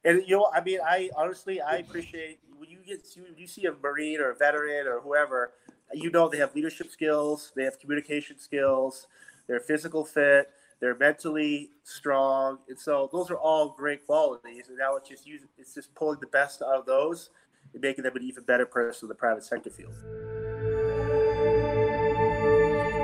and 0.03 0.22
you 0.27 0.38
know, 0.38 0.50
I 0.53 0.62
mean, 0.62 0.79
I 0.86 1.10
honestly, 1.15 1.62
I 1.62 1.77
appreciate 1.77 2.39
when 2.58 2.70
you 2.70 2.79
get 2.86 3.01
when 3.15 3.36
you 3.38 3.48
see 3.48 3.65
a 3.65 3.74
marine 3.82 4.20
or 4.20 4.32
a 4.32 4.36
veteran 4.36 4.86
or 4.86 5.00
whoever, 5.00 5.53
you 5.94 6.12
know, 6.12 6.29
they 6.29 6.38
have 6.38 6.53
leadership 6.53 6.91
skills, 6.91 7.51
they 7.56 7.63
have 7.63 7.79
communication 7.79 8.38
skills, 8.38 9.08
they're 9.48 9.60
physical 9.60 10.06
fit, 10.06 10.51
they're 10.79 10.95
mentally 10.95 11.71
strong, 11.83 12.59
and 12.69 12.79
so 12.79 13.09
those 13.12 13.29
are 13.29 13.38
all 13.38 13.75
great 13.77 14.05
qualities. 14.05 14.69
And 14.69 14.77
now 14.77 14.95
it's 14.95 15.09
just 15.09 15.27
using, 15.27 15.48
it's 15.57 15.74
just 15.74 15.93
pulling 15.95 16.19
the 16.19 16.27
best 16.27 16.62
out 16.62 16.75
of 16.75 16.86
those 16.86 17.29
and 17.74 17.81
making 17.81 18.03
them 18.03 18.15
an 18.15 18.24
even 18.24 18.43
better 18.43 18.65
person 18.65 19.05
in 19.05 19.09
the 19.09 19.15
private 19.15 19.43
sector 19.43 19.69
field. 19.69 19.93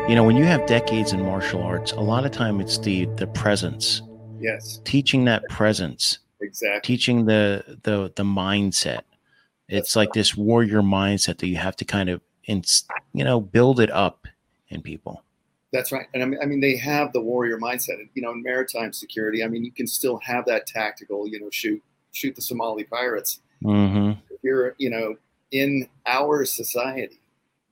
You 0.08 0.14
know, 0.14 0.24
when 0.24 0.38
you 0.38 0.46
have 0.46 0.66
decades 0.68 1.14
in 1.14 1.22
martial 1.24 1.64
arts, 1.64 1.92
a 1.92 2.00
lot 2.00 2.26
of 2.26 2.32
time 2.32 2.62
it's 2.62 2.78
the 2.78 3.06
the 3.18 3.28
presence. 3.28 4.04
Yes. 4.40 4.80
Teaching 4.86 5.26
that 5.26 5.44
presence. 5.50 6.20
Exactly. 6.42 6.96
Teaching 6.96 7.26
the 7.26 7.80
the 7.84 8.14
the 8.16 8.24
mindset. 8.24 9.02
It's 9.68 9.88
That's 9.90 9.96
like 9.96 10.10
right. 10.10 10.14
this 10.14 10.36
warrior 10.38 10.82
mindset 10.84 11.40
that 11.40 11.48
you 11.48 11.56
have 11.56 11.76
to 11.78 11.86
kind 11.86 12.10
of, 12.10 12.22
you 12.44 13.24
know, 13.24 13.42
build 13.42 13.80
it 13.80 13.90
up 13.90 14.28
in 14.70 14.84
people. 14.84 15.24
That's 15.76 15.92
right. 15.92 16.08
And 16.14 16.24
I 16.24 16.26
mean, 16.26 16.40
I 16.42 16.46
mean, 16.46 16.62
they 16.62 16.78
have 16.78 17.12
the 17.12 17.20
warrior 17.20 17.58
mindset. 17.58 17.98
You 18.14 18.22
know, 18.22 18.32
in 18.32 18.42
maritime 18.42 18.94
security, 18.94 19.44
I 19.44 19.48
mean, 19.50 19.66
you 19.66 19.74
can 19.74 19.88
still 19.88 20.18
have 20.24 20.46
that 20.46 20.66
tactical. 20.68 21.28
You 21.28 21.42
know, 21.42 21.50
shoot 21.52 21.84
shoot 22.14 22.34
the 22.34 22.42
Somali 22.42 22.86
pirates. 22.86 23.42
Mm-hmm. 23.62 24.18
You're, 24.42 24.76
you 24.78 24.90
know, 24.90 25.18
in 25.52 25.90
our 26.06 26.46
society, 26.46 27.20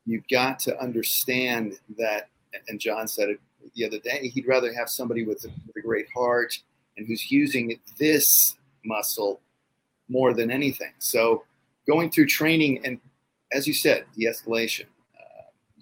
you've 0.05 0.27
got 0.27 0.59
to 0.59 0.77
understand 0.81 1.79
that. 1.97 2.27
And 2.67 2.77
John 2.77 3.07
said 3.07 3.29
it 3.29 3.39
the 3.73 3.85
other 3.85 3.99
day. 3.99 4.27
He'd 4.27 4.47
rather 4.47 4.73
have 4.73 4.89
somebody 4.89 5.23
with 5.23 5.45
a, 5.45 5.47
with 5.65 5.77
a 5.77 5.81
great 5.81 6.07
heart 6.13 6.53
and 6.97 7.07
who's 7.07 7.31
using 7.31 7.79
this 7.97 8.57
muscle 8.83 9.39
more 10.09 10.33
than 10.33 10.51
anything. 10.51 10.91
So, 10.99 11.45
going 11.87 12.11
through 12.11 12.27
training 12.27 12.85
and, 12.85 12.99
as 13.53 13.65
you 13.65 13.73
said, 13.73 14.03
de-escalation 14.17 14.87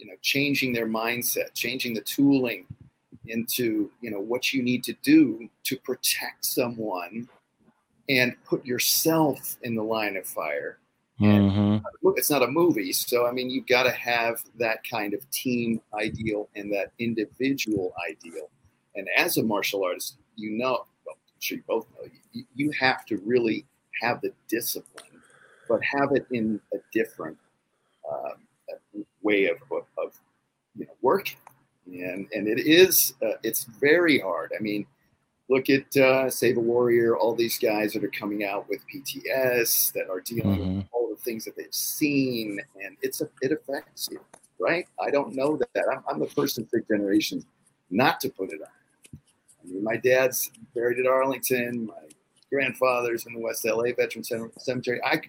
you 0.01 0.07
know 0.07 0.15
changing 0.21 0.73
their 0.73 0.87
mindset 0.87 1.53
changing 1.53 1.93
the 1.93 2.01
tooling 2.01 2.65
into 3.27 3.89
you 4.01 4.09
know 4.09 4.19
what 4.19 4.51
you 4.51 4.63
need 4.63 4.83
to 4.83 4.93
do 5.03 5.47
to 5.63 5.77
protect 5.77 6.43
someone 6.43 7.29
and 8.09 8.35
put 8.43 8.65
yourself 8.65 9.57
in 9.61 9.75
the 9.75 9.83
line 9.83 10.17
of 10.17 10.25
fire 10.25 10.79
mm-hmm. 11.19 11.77
it's 12.17 12.31
not 12.31 12.41
a 12.41 12.47
movie 12.47 12.91
so 12.91 13.27
i 13.27 13.31
mean 13.31 13.49
you've 13.49 13.67
got 13.67 13.83
to 13.83 13.91
have 13.91 14.41
that 14.57 14.79
kind 14.89 15.13
of 15.13 15.29
team 15.29 15.79
ideal 15.93 16.49
and 16.55 16.73
that 16.73 16.91
individual 16.97 17.93
ideal 18.09 18.49
and 18.95 19.07
as 19.15 19.37
a 19.37 19.43
martial 19.43 19.83
artist 19.83 20.17
you 20.35 20.49
know 20.51 20.83
well, 21.05 21.15
sure 21.39 21.57
you 21.57 21.63
both 21.67 21.85
know, 21.91 22.09
you, 22.31 22.43
you 22.55 22.71
have 22.71 23.05
to 23.05 23.17
really 23.17 23.65
have 24.01 24.21
the 24.21 24.33
discipline, 24.49 25.21
but 25.67 25.79
have 25.83 26.11
it 26.13 26.25
in 26.31 26.59
a 26.73 26.77
different 26.91 27.37
um, 28.11 28.33
way 29.21 29.45
of, 29.45 29.57
of, 29.71 29.85
of, 29.97 30.19
you 30.75 30.85
know 30.85 30.93
working. 31.01 31.37
And 31.87 32.27
and 32.33 32.47
it 32.47 32.59
is 32.59 33.13
uh, 33.21 33.33
it's 33.43 33.65
very 33.65 34.19
hard. 34.19 34.51
I 34.57 34.61
mean, 34.61 34.85
look 35.49 35.69
at 35.69 35.95
uh, 35.97 36.29
Save 36.29 36.57
a 36.57 36.61
Warrior, 36.61 37.17
all 37.17 37.35
these 37.35 37.59
guys 37.59 37.93
that 37.93 38.03
are 38.03 38.11
coming 38.11 38.45
out 38.45 38.69
with 38.69 38.79
PTS 38.93 39.91
that 39.93 40.09
are 40.09 40.21
dealing 40.21 40.59
mm-hmm. 40.59 40.77
with 40.77 40.85
all 40.93 41.09
the 41.09 41.21
things 41.21 41.43
that 41.45 41.57
they've 41.57 41.73
seen, 41.73 42.59
and 42.83 42.95
it's 43.01 43.21
a, 43.21 43.29
it 43.41 43.51
affects 43.51 44.07
you, 44.11 44.21
right? 44.59 44.87
I 44.99 45.11
don't 45.11 45.35
know 45.35 45.57
that. 45.57 45.83
I'm, 45.91 46.03
I'm 46.07 46.19
the 46.19 46.27
first 46.27 46.57
and 46.57 46.69
fifth 46.69 46.87
generation 46.87 47.43
not 47.89 48.19
to 48.21 48.29
put 48.29 48.51
it 48.51 48.61
on. 48.61 49.19
I 49.61 49.67
mean, 49.67 49.83
my 49.83 49.97
dad's 49.97 50.49
buried 50.73 50.99
at 50.99 51.05
Arlington. 51.05 51.87
My 51.87 52.09
grandfather's 52.51 53.25
in 53.25 53.33
the 53.33 53.39
West 53.39 53.65
LA 53.65 53.93
Veteran 53.95 54.23
Cemetery. 54.23 55.01
I, 55.03 55.21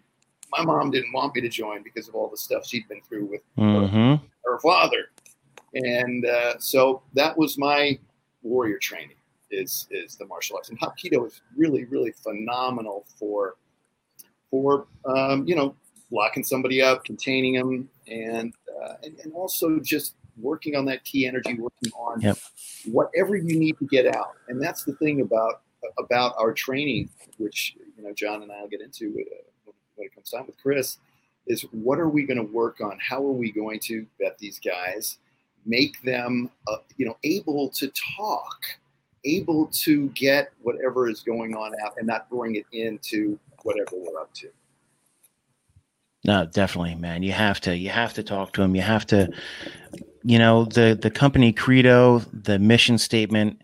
my 0.52 0.64
mom 0.64 0.90
didn't 0.90 1.12
want 1.12 1.34
me 1.34 1.40
to 1.40 1.48
join 1.48 1.82
because 1.82 2.08
of 2.08 2.14
all 2.14 2.28
the 2.28 2.36
stuff 2.36 2.66
she'd 2.66 2.88
been 2.88 3.00
through 3.08 3.26
with 3.26 3.40
mm-hmm. 3.58 3.96
her, 3.96 4.20
her, 4.44 4.58
father, 4.60 5.06
and 5.74 6.26
uh, 6.26 6.58
so 6.58 7.02
that 7.14 7.36
was 7.36 7.58
my 7.58 7.98
warrior 8.42 8.78
training 8.78 9.16
is 9.50 9.86
is 9.90 10.16
the 10.16 10.26
martial 10.26 10.56
arts, 10.56 10.70
and 10.70 10.78
Hapkido 10.80 11.26
is 11.26 11.40
really 11.56 11.84
really 11.84 12.12
phenomenal 12.12 13.04
for 13.18 13.56
for 14.50 14.86
um, 15.04 15.46
you 15.46 15.56
know 15.56 15.74
locking 16.12 16.44
somebody 16.44 16.80
up, 16.80 17.04
containing 17.04 17.54
them, 17.54 17.88
and, 18.06 18.52
uh, 18.84 18.94
and, 19.02 19.18
and 19.24 19.32
also 19.32 19.80
just 19.80 20.14
working 20.36 20.76
on 20.76 20.84
that 20.84 21.02
ki 21.04 21.26
energy, 21.26 21.54
working 21.54 21.92
on 21.96 22.20
yep. 22.20 22.38
whatever 22.86 23.34
you 23.36 23.58
need 23.58 23.76
to 23.78 23.86
get 23.86 24.06
out. 24.14 24.34
And 24.48 24.62
that's 24.62 24.84
the 24.84 24.92
thing 24.96 25.22
about 25.22 25.62
about 25.98 26.34
our 26.38 26.52
training, 26.52 27.10
which 27.38 27.76
you 27.96 28.04
know 28.04 28.12
John 28.12 28.42
and 28.42 28.52
I 28.52 28.60
will 28.60 28.68
get 28.68 28.80
into 28.80 29.18
uh, 29.18 29.34
when 29.96 30.06
it 30.06 30.14
comes 30.14 30.30
down 30.30 30.46
with 30.46 30.56
Chris, 30.60 30.98
is 31.46 31.62
what 31.72 31.98
are 31.98 32.08
we 32.08 32.24
going 32.24 32.38
to 32.38 32.52
work 32.52 32.80
on? 32.80 32.98
How 33.00 33.18
are 33.18 33.32
we 33.32 33.50
going 33.50 33.80
to 33.80 34.06
vet 34.20 34.38
these 34.38 34.60
guys, 34.60 35.18
make 35.66 36.00
them 36.02 36.50
uh, 36.68 36.76
you 36.96 37.06
know 37.06 37.16
able 37.24 37.68
to 37.70 37.90
talk 38.16 38.58
able 39.24 39.66
to 39.66 40.08
get 40.10 40.52
whatever 40.62 41.08
is 41.08 41.20
going 41.20 41.54
on 41.54 41.72
out 41.84 41.94
and 41.96 42.06
not 42.06 42.28
bring 42.28 42.56
it 42.56 42.66
into 42.72 43.38
whatever 43.62 43.90
we're 43.92 44.20
up 44.20 44.34
to. 44.34 44.48
No, 46.24 46.44
definitely, 46.46 46.96
man. 46.96 47.22
You 47.22 47.32
have 47.32 47.60
to 47.60 47.76
you 47.76 47.90
have 47.90 48.14
to 48.14 48.22
talk 48.22 48.52
to 48.54 48.60
them. 48.60 48.74
You 48.74 48.82
have 48.82 49.06
to 49.06 49.32
you 50.24 50.38
know, 50.38 50.64
the 50.64 50.98
the 51.00 51.10
company 51.10 51.52
credo, 51.52 52.20
the 52.32 52.58
mission 52.58 52.98
statement, 52.98 53.60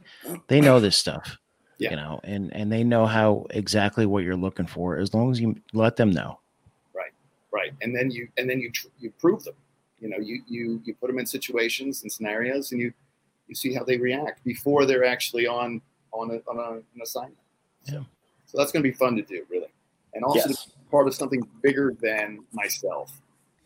they 0.48 0.60
know 0.60 0.80
this 0.80 0.96
stuff. 0.96 1.36
Yeah. 1.78 1.90
You 1.90 1.96
know, 1.96 2.20
and 2.24 2.52
and 2.52 2.72
they 2.72 2.82
know 2.82 3.06
how 3.06 3.46
exactly 3.50 4.04
what 4.04 4.24
you're 4.24 4.36
looking 4.36 4.66
for 4.66 4.96
as 4.96 5.14
long 5.14 5.30
as 5.30 5.40
you 5.40 5.56
let 5.72 5.96
them 5.96 6.10
know. 6.10 6.40
Right. 6.92 7.12
Right. 7.52 7.72
And 7.82 7.94
then 7.94 8.10
you 8.10 8.28
and 8.36 8.50
then 8.50 8.60
you 8.60 8.72
you 8.98 9.12
prove 9.18 9.44
them. 9.44 9.54
You 10.00 10.08
know, 10.08 10.18
you 10.18 10.42
you 10.48 10.82
you 10.84 10.94
put 10.94 11.06
them 11.06 11.18
in 11.18 11.26
situations 11.26 12.02
and 12.02 12.10
scenarios 12.10 12.72
and 12.72 12.80
you 12.80 12.92
you 13.48 13.54
see 13.54 13.72
how 13.72 13.84
they 13.84 13.96
react 13.96 14.44
before 14.44 14.86
they're 14.86 15.04
actually 15.04 15.46
on 15.46 15.80
on, 16.12 16.30
a, 16.30 16.50
on 16.50 16.58
a, 16.58 16.72
an 16.76 17.02
assignment. 17.02 17.38
Yeah. 17.84 18.02
so 18.46 18.58
that's 18.58 18.72
going 18.72 18.82
to 18.82 18.88
be 18.88 18.94
fun 18.94 19.16
to 19.16 19.22
do, 19.22 19.44
really, 19.50 19.68
and 20.14 20.24
also 20.24 20.48
yes. 20.48 20.68
part 20.90 21.06
of 21.06 21.14
something 21.14 21.46
bigger 21.62 21.94
than 22.00 22.44
myself. 22.52 23.12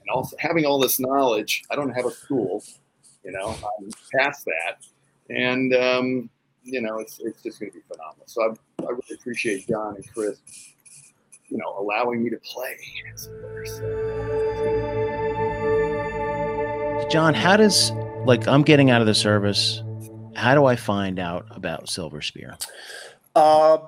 And 0.00 0.10
also 0.10 0.36
having 0.38 0.64
all 0.64 0.80
this 0.80 0.98
knowledge, 0.98 1.62
I 1.70 1.76
don't 1.76 1.90
have 1.90 2.04
a 2.04 2.10
school, 2.10 2.62
you 3.24 3.32
know, 3.32 3.50
I'm 3.50 3.90
past 4.16 4.44
that, 4.44 4.84
and 5.30 5.74
um, 5.74 6.30
you 6.64 6.80
know, 6.80 6.98
it's 6.98 7.18
it's 7.20 7.42
just 7.42 7.60
going 7.60 7.72
to 7.72 7.78
be 7.78 7.84
phenomenal. 7.88 8.26
So 8.26 8.42
I, 8.42 8.82
I 8.84 8.90
really 8.90 9.14
appreciate 9.14 9.66
John 9.68 9.96
and 9.96 10.04
Chris, 10.12 10.38
you 11.48 11.58
know, 11.58 11.76
allowing 11.78 12.22
me 12.22 12.30
to 12.30 12.38
play. 12.38 12.76
John, 17.10 17.34
how 17.34 17.56
does 17.56 17.92
like 18.24 18.46
I'm 18.46 18.62
getting 18.62 18.90
out 18.90 19.00
of 19.00 19.06
the 19.06 19.14
service. 19.14 19.82
How 20.34 20.54
do 20.54 20.64
I 20.64 20.76
find 20.76 21.18
out 21.18 21.46
about 21.50 21.88
Silver 21.88 22.22
Spear? 22.22 22.56
Uh, 23.34 23.78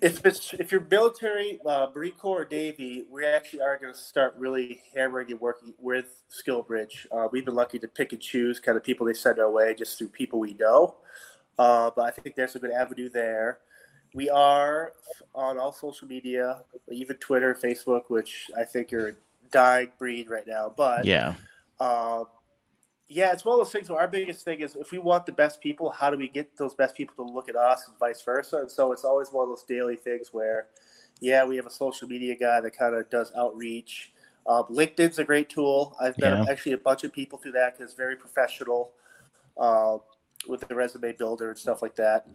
if 0.00 0.24
it's 0.24 0.54
if 0.54 0.72
you're 0.72 0.86
military, 0.90 1.58
uh, 1.66 1.88
Marine 1.94 2.12
Corps 2.12 2.42
or 2.42 2.48
Navy, 2.50 3.04
we 3.10 3.24
actually 3.26 3.60
are 3.60 3.78
going 3.78 3.92
to 3.92 3.98
start 3.98 4.34
really 4.38 4.82
hammering 4.94 5.30
and 5.30 5.40
working 5.40 5.74
with 5.78 6.22
SkillBridge. 6.30 7.06
Uh, 7.10 7.28
we've 7.30 7.44
been 7.44 7.54
lucky 7.54 7.78
to 7.78 7.88
pick 7.88 8.12
and 8.12 8.20
choose 8.20 8.60
kind 8.60 8.76
of 8.76 8.84
people 8.84 9.06
they 9.06 9.14
send 9.14 9.38
our 9.38 9.50
way 9.50 9.74
just 9.74 9.98
through 9.98 10.08
people 10.08 10.38
we 10.38 10.54
know. 10.54 10.96
Uh, 11.58 11.90
but 11.94 12.04
I 12.04 12.10
think 12.10 12.36
there's 12.36 12.54
a 12.54 12.58
good 12.58 12.70
avenue 12.70 13.08
there. 13.08 13.58
We 14.14 14.30
are 14.30 14.92
on 15.34 15.58
all 15.58 15.72
social 15.72 16.08
media, 16.08 16.62
even 16.90 17.16
Twitter, 17.16 17.54
Facebook, 17.54 18.02
which 18.08 18.50
I 18.56 18.64
think 18.64 18.92
are 18.92 19.08
a 19.08 19.12
dying 19.50 19.92
breed 19.98 20.30
right 20.30 20.46
now. 20.46 20.72
But 20.74 21.04
yeah, 21.04 21.34
uh, 21.80 22.24
yeah, 23.08 23.32
it's 23.32 23.44
one 23.44 23.58
of 23.58 23.66
those 23.66 23.72
things 23.72 23.88
where 23.88 23.98
our 23.98 24.08
biggest 24.08 24.44
thing 24.44 24.60
is 24.60 24.76
if 24.76 24.92
we 24.92 24.98
want 24.98 25.26
the 25.26 25.32
best 25.32 25.60
people, 25.60 25.90
how 25.90 26.10
do 26.10 26.18
we 26.18 26.28
get 26.28 26.56
those 26.56 26.74
best 26.74 26.94
people 26.94 27.24
to 27.24 27.32
look 27.32 27.48
at 27.48 27.56
us 27.56 27.86
and 27.88 27.98
vice 27.98 28.22
versa? 28.22 28.58
And 28.58 28.70
so 28.70 28.92
it's 28.92 29.04
always 29.04 29.28
one 29.28 29.44
of 29.44 29.48
those 29.48 29.64
daily 29.64 29.96
things 29.96 30.28
where, 30.32 30.66
yeah, 31.20 31.44
we 31.44 31.56
have 31.56 31.66
a 31.66 31.70
social 31.70 32.06
media 32.06 32.36
guy 32.36 32.60
that 32.60 32.76
kind 32.76 32.94
of 32.94 33.08
does 33.08 33.32
outreach. 33.36 34.12
Uh, 34.46 34.62
LinkedIn's 34.64 35.18
a 35.18 35.24
great 35.24 35.48
tool. 35.48 35.96
I've 36.00 36.18
met 36.18 36.38
yeah. 36.38 36.50
actually 36.50 36.72
a 36.72 36.78
bunch 36.78 37.04
of 37.04 37.12
people 37.12 37.38
through 37.38 37.52
that 37.52 37.74
because 37.76 37.90
it's 37.90 37.96
very 37.96 38.16
professional 38.16 38.92
uh, 39.56 39.98
with 40.46 40.66
the 40.66 40.74
resume 40.74 41.12
builder 41.12 41.50
and 41.50 41.58
stuff 41.58 41.82
like 41.82 41.96
that. 41.96 42.26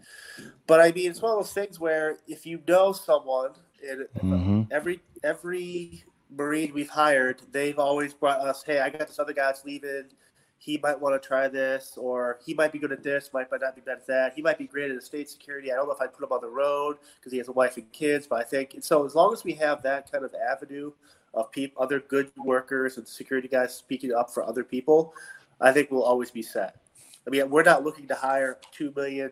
But 0.67 0.81
I 0.81 0.91
mean, 0.91 1.09
it's 1.09 1.21
one 1.21 1.31
of 1.31 1.37
those 1.37 1.53
things 1.53 1.79
where 1.79 2.17
if 2.27 2.45
you 2.45 2.61
know 2.67 2.91
someone, 2.91 3.51
and 3.87 4.07
mm-hmm. 4.17 4.61
every 4.71 5.01
every 5.23 6.03
Marine 6.29 6.73
we've 6.73 6.89
hired, 6.89 7.41
they've 7.51 7.79
always 7.79 8.13
brought 8.13 8.39
us, 8.39 8.63
hey, 8.63 8.79
I 8.79 8.89
got 8.89 9.07
this 9.07 9.19
other 9.19 9.33
guy 9.33 9.45
that's 9.45 9.65
leaving 9.65 10.05
he 10.63 10.79
might 10.81 10.97
want 10.97 11.21
to 11.21 11.27
try 11.27 11.49
this, 11.49 11.97
or 11.97 12.39
he 12.45 12.53
might 12.53 12.71
be 12.71 12.79
good 12.79 12.93
at 12.93 13.03
this, 13.03 13.31
might, 13.33 13.51
might 13.51 13.59
not 13.59 13.75
be 13.75 13.81
good 13.81 13.97
at 13.97 14.07
that. 14.07 14.33
He 14.33 14.41
might 14.41 14.57
be 14.57 14.65
great 14.65 14.91
at 14.91 15.03
state 15.03 15.29
security. 15.29 15.73
I 15.73 15.75
don't 15.75 15.87
know 15.87 15.93
if 15.93 15.99
I'd 15.99 16.13
put 16.13 16.23
him 16.23 16.31
on 16.31 16.39
the 16.39 16.47
road 16.47 16.99
because 17.19 17.33
he 17.33 17.37
has 17.39 17.49
a 17.49 17.51
wife 17.51 17.75
and 17.75 17.91
kids, 17.91 18.27
but 18.27 18.39
I 18.39 18.43
think 18.43 18.77
so. 18.79 19.05
As 19.05 19.13
long 19.13 19.33
as 19.33 19.43
we 19.43 19.51
have 19.55 19.83
that 19.83 20.09
kind 20.09 20.23
of 20.23 20.33
avenue 20.33 20.93
of 21.33 21.51
people, 21.51 21.83
other 21.83 21.99
good 21.99 22.31
workers 22.37 22.97
and 22.97 23.05
security 23.05 23.49
guys 23.49 23.75
speaking 23.75 24.13
up 24.13 24.31
for 24.31 24.41
other 24.41 24.63
people, 24.63 25.13
I 25.59 25.73
think 25.73 25.91
we'll 25.91 26.03
always 26.03 26.31
be 26.31 26.41
set. 26.41 26.77
I 27.25 27.29
mean, 27.29 27.49
we're 27.49 27.63
not 27.63 27.83
looking 27.83 28.07
to 28.07 28.15
hire 28.15 28.59
two 28.71 28.93
million 28.95 29.31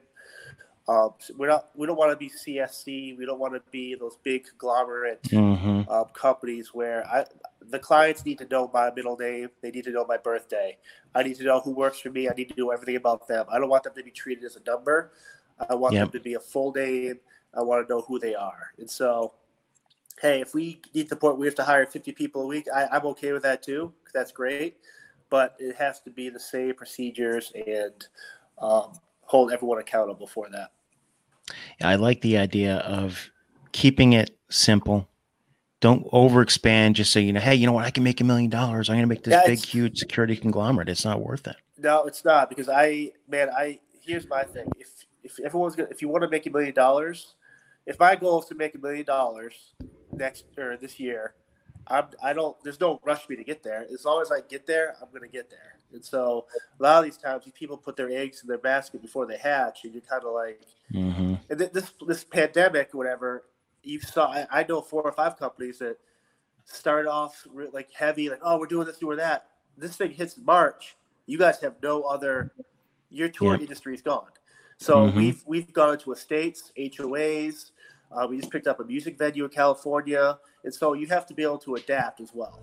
um, 0.87 1.13
we're 1.37 1.47
not. 1.47 1.69
We 1.75 1.85
don't 1.85 1.97
want 1.97 2.11
to 2.11 2.17
be 2.17 2.29
CSC. 2.29 3.17
We 3.17 3.25
don't 3.25 3.39
want 3.39 3.53
to 3.53 3.61
be 3.71 3.95
those 3.95 4.17
big 4.23 4.45
conglomerate 4.47 5.21
mm-hmm. 5.23 5.89
um, 5.89 6.05
companies 6.13 6.73
where 6.73 7.05
I, 7.07 7.25
the 7.69 7.77
clients 7.77 8.25
need 8.25 8.39
to 8.39 8.47
know 8.47 8.69
my 8.73 8.91
middle 8.91 9.15
name. 9.15 9.49
They 9.61 9.69
need 9.69 9.83
to 9.85 9.91
know 9.91 10.05
my 10.05 10.17
birthday. 10.17 10.77
I 11.13 11.23
need 11.23 11.37
to 11.37 11.43
know 11.43 11.59
who 11.59 11.71
works 11.71 11.99
for 11.99 12.09
me. 12.09 12.27
I 12.27 12.33
need 12.33 12.49
to 12.49 12.55
know 12.57 12.71
everything 12.71 12.95
about 12.95 13.27
them. 13.27 13.45
I 13.51 13.59
don't 13.59 13.69
want 13.69 13.83
them 13.83 13.93
to 13.95 14.03
be 14.03 14.11
treated 14.11 14.43
as 14.43 14.55
a 14.55 14.69
number. 14.69 15.11
I 15.69 15.75
want 15.75 15.93
yep. 15.93 16.05
them 16.05 16.11
to 16.13 16.19
be 16.19 16.33
a 16.33 16.39
full 16.39 16.73
name. 16.73 17.19
I 17.53 17.61
want 17.61 17.87
to 17.87 17.93
know 17.93 18.01
who 18.01 18.17
they 18.17 18.33
are. 18.33 18.73
And 18.79 18.89
so, 18.89 19.33
hey, 20.19 20.41
if 20.41 20.55
we 20.55 20.81
need 20.95 21.09
the 21.09 21.15
point 21.15 21.37
we 21.37 21.45
have 21.45 21.55
to 21.55 21.63
hire 21.63 21.85
50 21.85 22.11
people 22.13 22.41
a 22.41 22.47
week, 22.47 22.65
I, 22.73 22.87
I'm 22.91 23.05
okay 23.07 23.33
with 23.33 23.43
that 23.43 23.61
too. 23.61 23.93
That's 24.13 24.31
great. 24.31 24.77
But 25.31 25.55
it 25.57 25.75
has 25.77 25.99
to 26.01 26.11
be 26.11 26.29
the 26.29 26.39
same 26.39 26.75
procedures 26.75 27.51
and 27.55 28.05
um, 28.59 28.91
hold 29.21 29.51
everyone 29.51 29.79
accountable 29.79 30.27
for 30.27 30.47
that. 30.51 30.71
I 31.81 31.95
like 31.95 32.21
the 32.21 32.37
idea 32.37 32.77
of 32.77 33.31
keeping 33.71 34.13
it 34.13 34.37
simple. 34.49 35.07
Don't 35.79 36.05
overexpand 36.11 36.93
just 36.93 37.11
so 37.11 37.19
you 37.19 37.33
know, 37.33 37.39
hey, 37.39 37.55
you 37.55 37.65
know 37.65 37.71
what? 37.71 37.85
I 37.85 37.89
can 37.89 38.03
make 38.03 38.21
a 38.21 38.23
million 38.23 38.51
dollars. 38.51 38.87
I'm 38.87 38.97
going 38.97 39.03
to 39.03 39.07
make 39.07 39.23
this 39.23 39.31
yeah, 39.31 39.47
big, 39.47 39.65
huge 39.65 39.97
security 39.97 40.35
conglomerate. 40.35 40.89
It's 40.89 41.05
not 41.05 41.21
worth 41.21 41.47
it. 41.47 41.55
No, 41.79 42.03
it's 42.03 42.23
not 42.23 42.49
because 42.49 42.69
I, 42.69 43.11
man, 43.27 43.49
I, 43.49 43.79
here's 44.05 44.27
my 44.29 44.43
thing. 44.43 44.69
If, 44.77 44.89
if 45.23 45.39
everyone's 45.39 45.75
to, 45.77 45.89
if 45.89 46.01
you 46.01 46.09
want 46.09 46.23
to 46.23 46.29
make 46.29 46.45
a 46.45 46.51
million 46.51 46.75
dollars, 46.75 47.33
if 47.87 47.99
my 47.99 48.15
goal 48.15 48.41
is 48.41 48.47
to 48.49 48.55
make 48.55 48.75
a 48.75 48.77
million 48.77 49.05
dollars 49.05 49.55
next 50.11 50.45
or 50.57 50.77
this 50.77 50.99
year, 50.99 51.33
I'm, 51.87 52.05
I 52.23 52.33
don't, 52.33 52.55
there's 52.63 52.79
no 52.79 52.99
rush 53.03 53.23
for 53.25 53.31
me 53.31 53.37
to 53.37 53.43
get 53.43 53.63
there. 53.63 53.85
As 53.93 54.05
long 54.05 54.21
as 54.21 54.31
I 54.31 54.41
get 54.41 54.67
there, 54.67 54.95
I'm 55.01 55.09
going 55.09 55.21
to 55.21 55.27
get 55.27 55.49
there. 55.49 55.75
And 55.93 56.03
so 56.03 56.45
a 56.79 56.83
lot 56.83 56.99
of 56.99 57.03
these 57.03 57.17
times, 57.17 57.43
people 57.53 57.77
put 57.77 57.95
their 57.95 58.09
eggs 58.09 58.41
in 58.41 58.47
their 58.47 58.57
basket 58.57 59.01
before 59.01 59.25
they 59.25 59.37
hatch, 59.37 59.83
and 59.83 59.93
you're 59.93 60.01
kind 60.01 60.23
of 60.23 60.33
like, 60.33 60.61
mm-hmm. 60.93 61.35
and 61.49 61.59
this 61.59 61.91
this 62.07 62.23
pandemic, 62.23 62.93
whatever. 62.93 63.43
You 63.83 63.99
saw, 63.99 64.27
I, 64.27 64.47
I, 64.51 64.63
know 64.63 64.81
four 64.81 65.01
or 65.01 65.11
five 65.11 65.37
companies 65.37 65.79
that 65.79 65.97
started 66.65 67.09
off 67.09 67.47
like 67.73 67.89
heavy, 67.91 68.29
like, 68.29 68.39
oh, 68.43 68.59
we're 68.59 68.67
doing 68.67 68.85
this, 68.85 68.97
doing 68.97 69.17
that. 69.17 69.47
This 69.75 69.97
thing 69.97 70.11
hits 70.11 70.37
March. 70.37 70.95
You 71.25 71.37
guys 71.37 71.59
have 71.61 71.75
no 71.81 72.03
other. 72.03 72.53
Your 73.09 73.27
tour 73.27 73.53
yep. 73.53 73.61
industry 73.61 73.93
is 73.93 74.01
gone. 74.01 74.29
So 74.77 75.07
mm-hmm. 75.07 75.17
we've 75.17 75.43
we've 75.45 75.73
gone 75.73 75.97
to 75.99 76.11
estates, 76.13 76.71
HOAs. 76.77 77.71
Uh, 78.13 78.27
we 78.27 78.37
just 78.37 78.51
picked 78.51 78.67
up 78.67 78.79
a 78.79 78.83
music 78.83 79.17
venue 79.17 79.45
in 79.45 79.49
California, 79.49 80.37
and 80.63 80.73
so 80.73 80.93
you 80.93 81.07
have 81.07 81.25
to 81.27 81.33
be 81.33 81.43
able 81.43 81.59
to 81.59 81.75
adapt 81.75 82.19
as 82.19 82.31
well. 82.33 82.59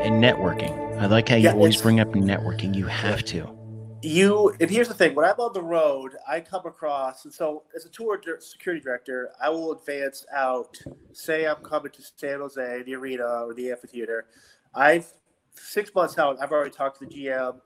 and 0.00 0.22
networking. 0.22 0.98
I 0.98 1.06
like 1.06 1.28
how 1.28 1.36
you 1.36 1.44
yeah, 1.44 1.52
always 1.52 1.80
bring 1.80 2.00
up 2.00 2.08
networking. 2.08 2.74
You 2.74 2.86
have 2.86 3.22
to. 3.26 3.48
you 4.02 4.54
and 4.60 4.70
here's 4.70 4.88
the 4.88 4.94
thing 4.94 5.14
when 5.14 5.26
i'm 5.26 5.38
on 5.38 5.52
the 5.52 5.62
road 5.62 6.12
i 6.26 6.40
come 6.40 6.64
across 6.64 7.26
and 7.26 7.34
so 7.34 7.64
as 7.76 7.84
a 7.84 7.88
tour 7.90 8.18
security 8.38 8.82
director 8.82 9.28
i 9.42 9.50
will 9.50 9.72
advance 9.72 10.24
out 10.32 10.74
say 11.12 11.46
i'm 11.46 11.56
coming 11.56 11.92
to 11.92 12.00
san 12.16 12.40
jose 12.40 12.82
the 12.84 12.94
arena 12.94 13.44
or 13.44 13.52
the 13.52 13.70
amphitheater 13.70 14.24
i've 14.74 15.06
six 15.52 15.94
months 15.94 16.16
out 16.16 16.40
i've 16.40 16.50
already 16.50 16.70
talked 16.70 16.98
to 16.98 17.04
the 17.04 17.14
gm 17.14 17.60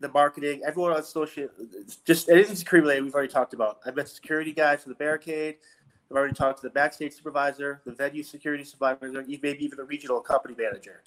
the 0.00 0.08
marketing 0.08 0.60
everyone 0.66 0.92
on 0.92 1.02
social 1.02 1.48
just 2.04 2.28
anything 2.28 2.56
security 2.56 2.82
related 2.82 3.04
we've 3.04 3.14
already 3.14 3.32
talked 3.32 3.54
about 3.54 3.78
i 3.86 3.90
met 3.90 4.06
the 4.06 4.10
security 4.10 4.52
guys 4.52 4.82
for 4.82 4.88
the 4.88 4.94
barricade 4.96 5.56
i've 6.10 6.16
already 6.16 6.34
talked 6.34 6.60
to 6.60 6.66
the 6.66 6.72
backstage 6.72 7.14
supervisor 7.14 7.80
the 7.86 7.92
venue 7.92 8.22
security 8.22 8.64
supervisor 8.64 9.24
maybe 9.26 9.64
even 9.64 9.76
the 9.76 9.84
regional 9.84 10.20
company 10.20 10.54
manager 10.58 11.02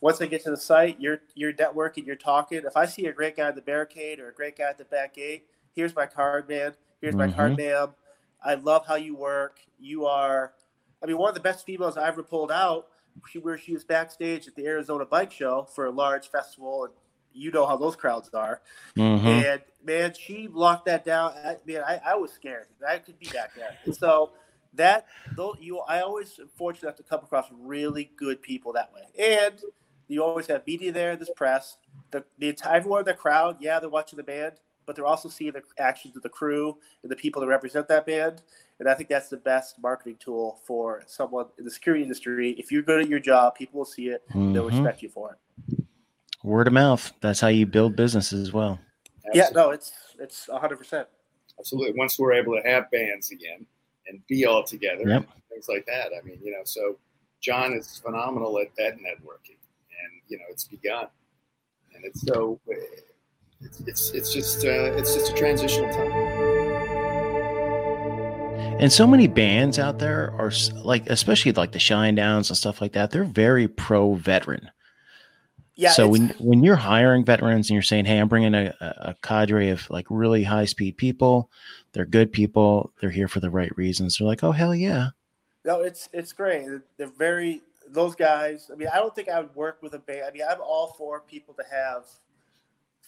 once 0.00 0.20
I 0.20 0.26
get 0.26 0.44
to 0.44 0.50
the 0.50 0.56
site, 0.56 1.00
you're 1.00 1.20
you're 1.34 1.52
networking, 1.52 2.06
you're 2.06 2.16
talking. 2.16 2.62
If 2.64 2.76
I 2.76 2.86
see 2.86 3.06
a 3.06 3.12
great 3.12 3.36
guy 3.36 3.48
at 3.48 3.54
the 3.54 3.62
barricade 3.62 4.20
or 4.20 4.28
a 4.28 4.34
great 4.34 4.56
guy 4.56 4.68
at 4.68 4.78
the 4.78 4.84
back 4.84 5.14
gate, 5.14 5.46
here's 5.74 5.94
my 5.94 6.06
card, 6.06 6.48
man. 6.48 6.74
Here's 7.00 7.14
my 7.14 7.26
mm-hmm. 7.26 7.36
card, 7.36 7.56
ma'am. 7.56 7.88
I 8.44 8.54
love 8.54 8.86
how 8.86 8.94
you 8.94 9.16
work. 9.16 9.58
You 9.78 10.06
are, 10.06 10.52
I 11.02 11.06
mean, 11.06 11.18
one 11.18 11.28
of 11.28 11.34
the 11.34 11.40
best 11.40 11.66
females 11.66 11.96
I 11.96 12.06
ever 12.06 12.22
pulled 12.22 12.52
out. 12.52 12.88
She, 13.28 13.40
where 13.40 13.58
she 13.58 13.72
was 13.72 13.82
backstage 13.82 14.46
at 14.46 14.54
the 14.54 14.64
Arizona 14.66 15.04
Bike 15.04 15.32
Show 15.32 15.66
for 15.74 15.86
a 15.86 15.90
large 15.90 16.30
festival, 16.30 16.84
and 16.84 16.92
you 17.32 17.50
know 17.50 17.66
how 17.66 17.76
those 17.76 17.96
crowds 17.96 18.30
are. 18.34 18.60
Mm-hmm. 18.96 19.26
And 19.26 19.62
man, 19.84 20.14
she 20.18 20.48
locked 20.48 20.86
that 20.86 21.04
down. 21.04 21.32
I, 21.44 21.56
man, 21.66 21.82
I, 21.86 22.00
I 22.04 22.14
was 22.14 22.32
scared. 22.32 22.66
I 22.86 22.98
could 22.98 23.18
be 23.18 23.26
back 23.26 23.54
there. 23.54 23.76
And 23.84 23.94
so 23.94 24.32
that 24.74 25.06
though 25.36 25.56
you, 25.60 25.78
I 25.80 26.00
always 26.00 26.38
fortunate 26.56 26.96
to 26.96 27.02
come 27.02 27.20
across 27.20 27.46
really 27.52 28.10
good 28.16 28.42
people 28.42 28.72
that 28.74 28.90
way. 28.92 29.02
And 29.18 29.60
you 30.08 30.24
always 30.24 30.46
have 30.46 30.66
media 30.66 30.90
there, 30.92 31.16
this 31.16 31.30
press, 31.36 31.76
the, 32.10 32.24
the 32.38 32.48
entire 32.48 32.76
everyone 32.76 33.00
in 33.00 33.06
the 33.06 33.14
crowd. 33.14 33.56
Yeah, 33.60 33.78
they're 33.78 33.88
watching 33.88 34.16
the 34.16 34.22
band, 34.22 34.54
but 34.86 34.96
they're 34.96 35.06
also 35.06 35.28
seeing 35.28 35.52
the 35.52 35.62
actions 35.78 36.16
of 36.16 36.22
the 36.22 36.28
crew 36.28 36.76
and 37.02 37.12
the 37.12 37.16
people 37.16 37.40
that 37.40 37.48
represent 37.48 37.88
that 37.88 38.06
band. 38.06 38.42
And 38.80 38.88
I 38.88 38.94
think 38.94 39.08
that's 39.08 39.28
the 39.28 39.36
best 39.36 39.76
marketing 39.82 40.16
tool 40.18 40.60
for 40.64 41.02
someone 41.06 41.46
in 41.58 41.64
the 41.64 41.70
security 41.70 42.02
industry. 42.02 42.52
If 42.52 42.70
you're 42.70 42.82
good 42.82 43.02
at 43.02 43.08
your 43.08 43.18
job, 43.18 43.54
people 43.56 43.78
will 43.78 43.84
see 43.86 44.08
it. 44.08 44.22
Mm-hmm. 44.30 44.52
They'll 44.52 44.68
respect 44.68 45.02
you 45.02 45.08
for 45.08 45.32
it. 45.32 45.84
Word 46.48 46.66
of 46.66 46.72
mouth. 46.72 47.12
That's 47.20 47.40
how 47.40 47.48
you 47.48 47.66
build 47.66 47.94
businesses 47.94 48.40
as 48.48 48.52
well. 48.52 48.78
Absolutely. 49.26 49.40
Yeah, 49.40 49.48
no, 49.54 49.70
it's 49.70 49.92
it's 50.18 50.48
hundred 50.50 50.78
percent. 50.78 51.06
Absolutely. 51.58 51.98
Once 51.98 52.18
we're 52.18 52.32
able 52.32 52.54
to 52.54 52.68
have 52.68 52.90
bands 52.90 53.30
again 53.30 53.66
and 54.06 54.20
be 54.26 54.46
all 54.46 54.62
together, 54.62 55.06
yep. 55.06 55.28
things 55.50 55.68
like 55.68 55.84
that. 55.86 56.10
I 56.18 56.24
mean, 56.26 56.38
you 56.42 56.52
know, 56.52 56.62
so 56.64 56.96
John 57.40 57.72
is 57.74 57.98
phenomenal 57.98 58.58
at 58.58 58.68
that 58.78 58.94
networking 58.96 59.58
and 59.90 60.22
you 60.28 60.38
know 60.38 60.44
it's 60.50 60.64
begun, 60.64 61.06
and 61.94 62.04
it's 62.04 62.22
so 62.22 62.58
it's 63.60 63.80
it's, 63.80 64.10
it's 64.10 64.32
just 64.32 64.64
uh, 64.64 64.96
it's 64.96 65.14
just 65.14 65.32
a 65.32 65.34
transitional 65.34 65.92
time. 65.92 66.12
And 68.80 68.92
so 68.92 69.08
many 69.08 69.26
bands 69.26 69.78
out 69.80 69.98
there 69.98 70.32
are 70.38 70.52
like, 70.84 71.10
especially 71.10 71.50
like 71.50 71.72
the 71.72 71.80
Shinedowns 71.80 72.48
and 72.48 72.56
stuff 72.56 72.80
like 72.80 72.92
that. 72.92 73.10
They're 73.10 73.24
very 73.24 73.66
pro 73.66 74.14
veteran. 74.14 74.70
Yeah. 75.78 75.92
So 75.92 76.08
when 76.08 76.30
when 76.40 76.64
you're 76.64 76.74
hiring 76.74 77.24
veterans 77.24 77.70
and 77.70 77.74
you're 77.74 77.82
saying, 77.82 78.04
"Hey, 78.04 78.18
I'm 78.18 78.26
bringing 78.26 78.52
a, 78.52 78.74
a 78.80 79.14
cadre 79.22 79.70
of 79.70 79.88
like 79.90 80.06
really 80.10 80.42
high 80.42 80.64
speed 80.64 80.96
people. 80.96 81.52
They're 81.92 82.04
good 82.04 82.32
people. 82.32 82.92
They're 83.00 83.10
here 83.10 83.28
for 83.28 83.38
the 83.38 83.48
right 83.48 83.70
reasons." 83.78 84.18
They're 84.18 84.26
like, 84.26 84.42
"Oh 84.42 84.50
hell 84.50 84.74
yeah." 84.74 85.10
No, 85.64 85.82
it's 85.82 86.08
it's 86.12 86.32
great. 86.32 86.66
They're 86.96 87.06
very 87.06 87.62
those 87.90 88.16
guys. 88.16 88.72
I 88.72 88.76
mean, 88.76 88.88
I 88.92 88.96
don't 88.96 89.14
think 89.14 89.28
I 89.28 89.38
would 89.38 89.54
work 89.54 89.80
with 89.80 89.94
a 89.94 90.00
band. 90.00 90.24
I 90.28 90.32
mean, 90.32 90.42
I'm 90.50 90.60
all 90.60 90.94
for 90.98 91.20
people 91.20 91.54
to 91.54 91.62
have 91.70 92.06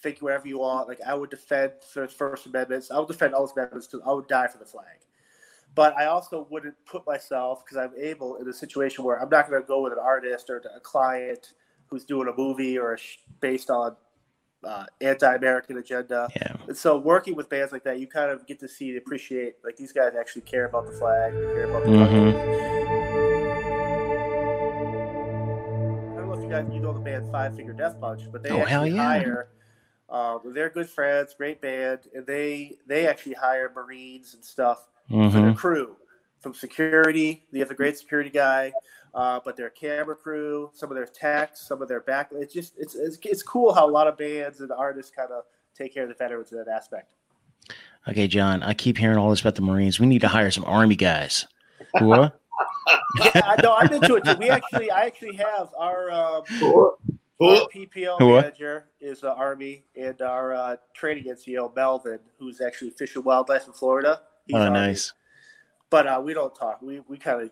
think 0.01 0.21
wherever 0.21 0.47
you 0.47 0.61
want. 0.61 0.87
Like 0.87 1.01
I 1.05 1.15
would 1.15 1.31
defend 1.31 1.73
the 1.93 2.07
First 2.07 2.47
Amendments. 2.47 2.93
I 2.93 3.01
would 3.01 3.09
defend 3.09 3.35
all 3.35 3.41
those 3.41 3.53
amendments 3.53 3.89
because 3.89 4.07
I 4.07 4.13
would 4.13 4.29
die 4.29 4.47
for 4.47 4.59
the 4.59 4.65
flag. 4.65 5.01
But 5.75 5.97
I 5.97 6.07
also 6.07 6.47
wouldn't 6.51 6.77
put 6.87 7.05
myself 7.05 7.65
because 7.65 7.79
I'm 7.79 8.01
able 8.01 8.37
in 8.37 8.49
a 8.49 8.53
situation 8.53 9.03
where 9.05 9.21
I'm 9.21 9.29
not 9.29 9.51
going 9.51 9.61
to 9.61 9.67
go 9.67 9.83
with 9.83 9.93
an 9.93 9.99
artist 10.01 10.49
or 10.51 10.59
a 10.59 10.79
client 10.79 11.55
who's 11.91 12.05
doing 12.05 12.29
a 12.29 12.33
movie 12.37 12.79
or 12.79 12.95
a 12.95 12.99
sh- 12.99 13.19
based 13.41 13.69
on 13.71 13.97
uh, 14.65 14.85
anti-American 15.01 15.79
agenda. 15.79 16.29
Yeah. 16.37 16.57
And 16.69 16.77
so 16.77 16.99
working 16.99 17.35
with 17.35 17.49
bands 17.49 17.73
like 17.73 17.85
that, 17.85 17.99
you 17.99 18.07
kind 18.07 18.31
of 18.31 18.47
get 18.47 18.61
to 18.61 18.69
see, 18.69 18.97
appreciate 18.97 19.55
like 19.65 19.77
these 19.77 19.93
guys 19.93 20.13
actually 20.19 20.43
care 20.43 20.67
about 20.67 20.87
the 20.87 20.93
flag, 20.93 21.33
care 21.33 21.65
about 21.65 21.85
the 21.85 21.91
mm-hmm. 21.91 22.29
I 26.13 26.21
don't 26.21 26.29
know 26.29 26.35
if 26.35 26.43
you 26.43 26.49
guys, 26.49 26.67
you 26.73 26.81
know 26.81 26.93
the 26.93 27.01
band 27.01 27.31
Five 27.33 27.57
Finger 27.57 27.73
Death 27.73 28.01
Punch, 28.01 28.23
but 28.31 28.43
they 28.43 28.51
oh, 28.51 28.61
actually 28.61 28.91
yeah. 28.91 29.03
hire. 29.03 29.49
Uh, 30.09 30.39
they're 30.45 30.71
good 30.71 30.91
friends, 30.91 31.35
great 31.37 31.61
band, 31.61 32.01
and 32.15 32.27
they 32.27 32.77
they 32.87 33.07
actually 33.07 33.35
hire 33.35 33.71
Marines 33.75 34.35
and 34.35 34.45
stuff 34.45 34.89
mm-hmm. 35.09 35.31
for 35.31 35.41
their 35.41 35.55
crew, 35.55 35.97
from 36.41 36.53
security. 36.53 37.45
They 37.53 37.61
have 37.61 37.71
a 37.71 37.75
great 37.75 37.97
security 37.97 38.31
guy, 38.31 38.73
uh, 39.15 39.41
but 39.45 39.57
their 39.57 39.71
camera 39.71 40.15
crew, 40.17 40.71
some 40.73 40.91
of 40.91 40.97
their 40.97 41.07
techs, 41.07 41.67
some 41.67 41.83
of 41.83 41.89
their 41.89 42.01
back. 42.01 42.31
It's 42.33 42.53
just 42.53 42.75
it's, 42.79 42.95
it's 42.95 43.19
it's 43.23 43.43
cool 43.43 43.73
how 43.73 43.89
a 43.89 43.91
lot 43.91 44.07
of 44.07 44.17
bands 44.17 44.61
and 44.61 44.71
artists 44.73 45.11
kind 45.15 45.31
of 45.31 45.45
take 45.75 45.95
care 45.95 46.05
of 46.05 46.09
the 46.09 46.15
veterans 46.15 46.53
in 46.53 46.59
that 46.59 46.69
aspect. 46.69 47.15
Okay, 48.09 48.27
John, 48.27 48.63
I 48.63 48.75
keep 48.75 48.97
hearing 48.97 49.19
all 49.19 49.31
this 49.31 49.41
about 49.41 49.57
the 49.57 49.63
Marines. 49.63 50.01
We 50.01 50.07
need 50.07 50.23
to 50.23 50.29
hire 50.29 50.51
some 50.51 50.65
Army 50.65 50.97
guys. 50.97 51.47
What? 51.99 52.41
yeah, 53.35 53.57
no, 53.63 53.75
I'm 53.75 53.93
into 53.93 54.17
it 54.17 54.25
too. 54.25 54.35
We 54.39 54.49
actually, 54.49 54.91
I 54.91 55.03
actually 55.03 55.37
have 55.37 55.71
our, 55.79 56.11
um, 56.11 56.43
our 56.63 57.69
PPL 57.75 58.19
manager 58.21 58.87
is 59.01 59.23
uh, 59.23 59.33
Army, 59.33 59.85
and 59.97 60.21
our 60.23 60.55
uh, 60.55 60.77
training 60.95 61.25
NCO 61.25 61.75
Melvin, 61.75 62.21
who's 62.39 62.61
actually 62.61 62.91
Fish 62.91 63.17
and 63.17 63.25
Wildlife 63.25 63.67
in 63.67 63.73
Florida. 63.73 64.23
He's 64.47 64.57
oh, 64.57 64.61
Army. 64.61 64.73
nice. 64.73 65.13
But 65.91 66.07
uh, 66.07 66.21
we 66.25 66.35
don't 66.35 66.55
talk. 66.55 66.81
We 66.83 67.01
we 67.09 67.19
kind 67.19 67.43
of 67.43 67.51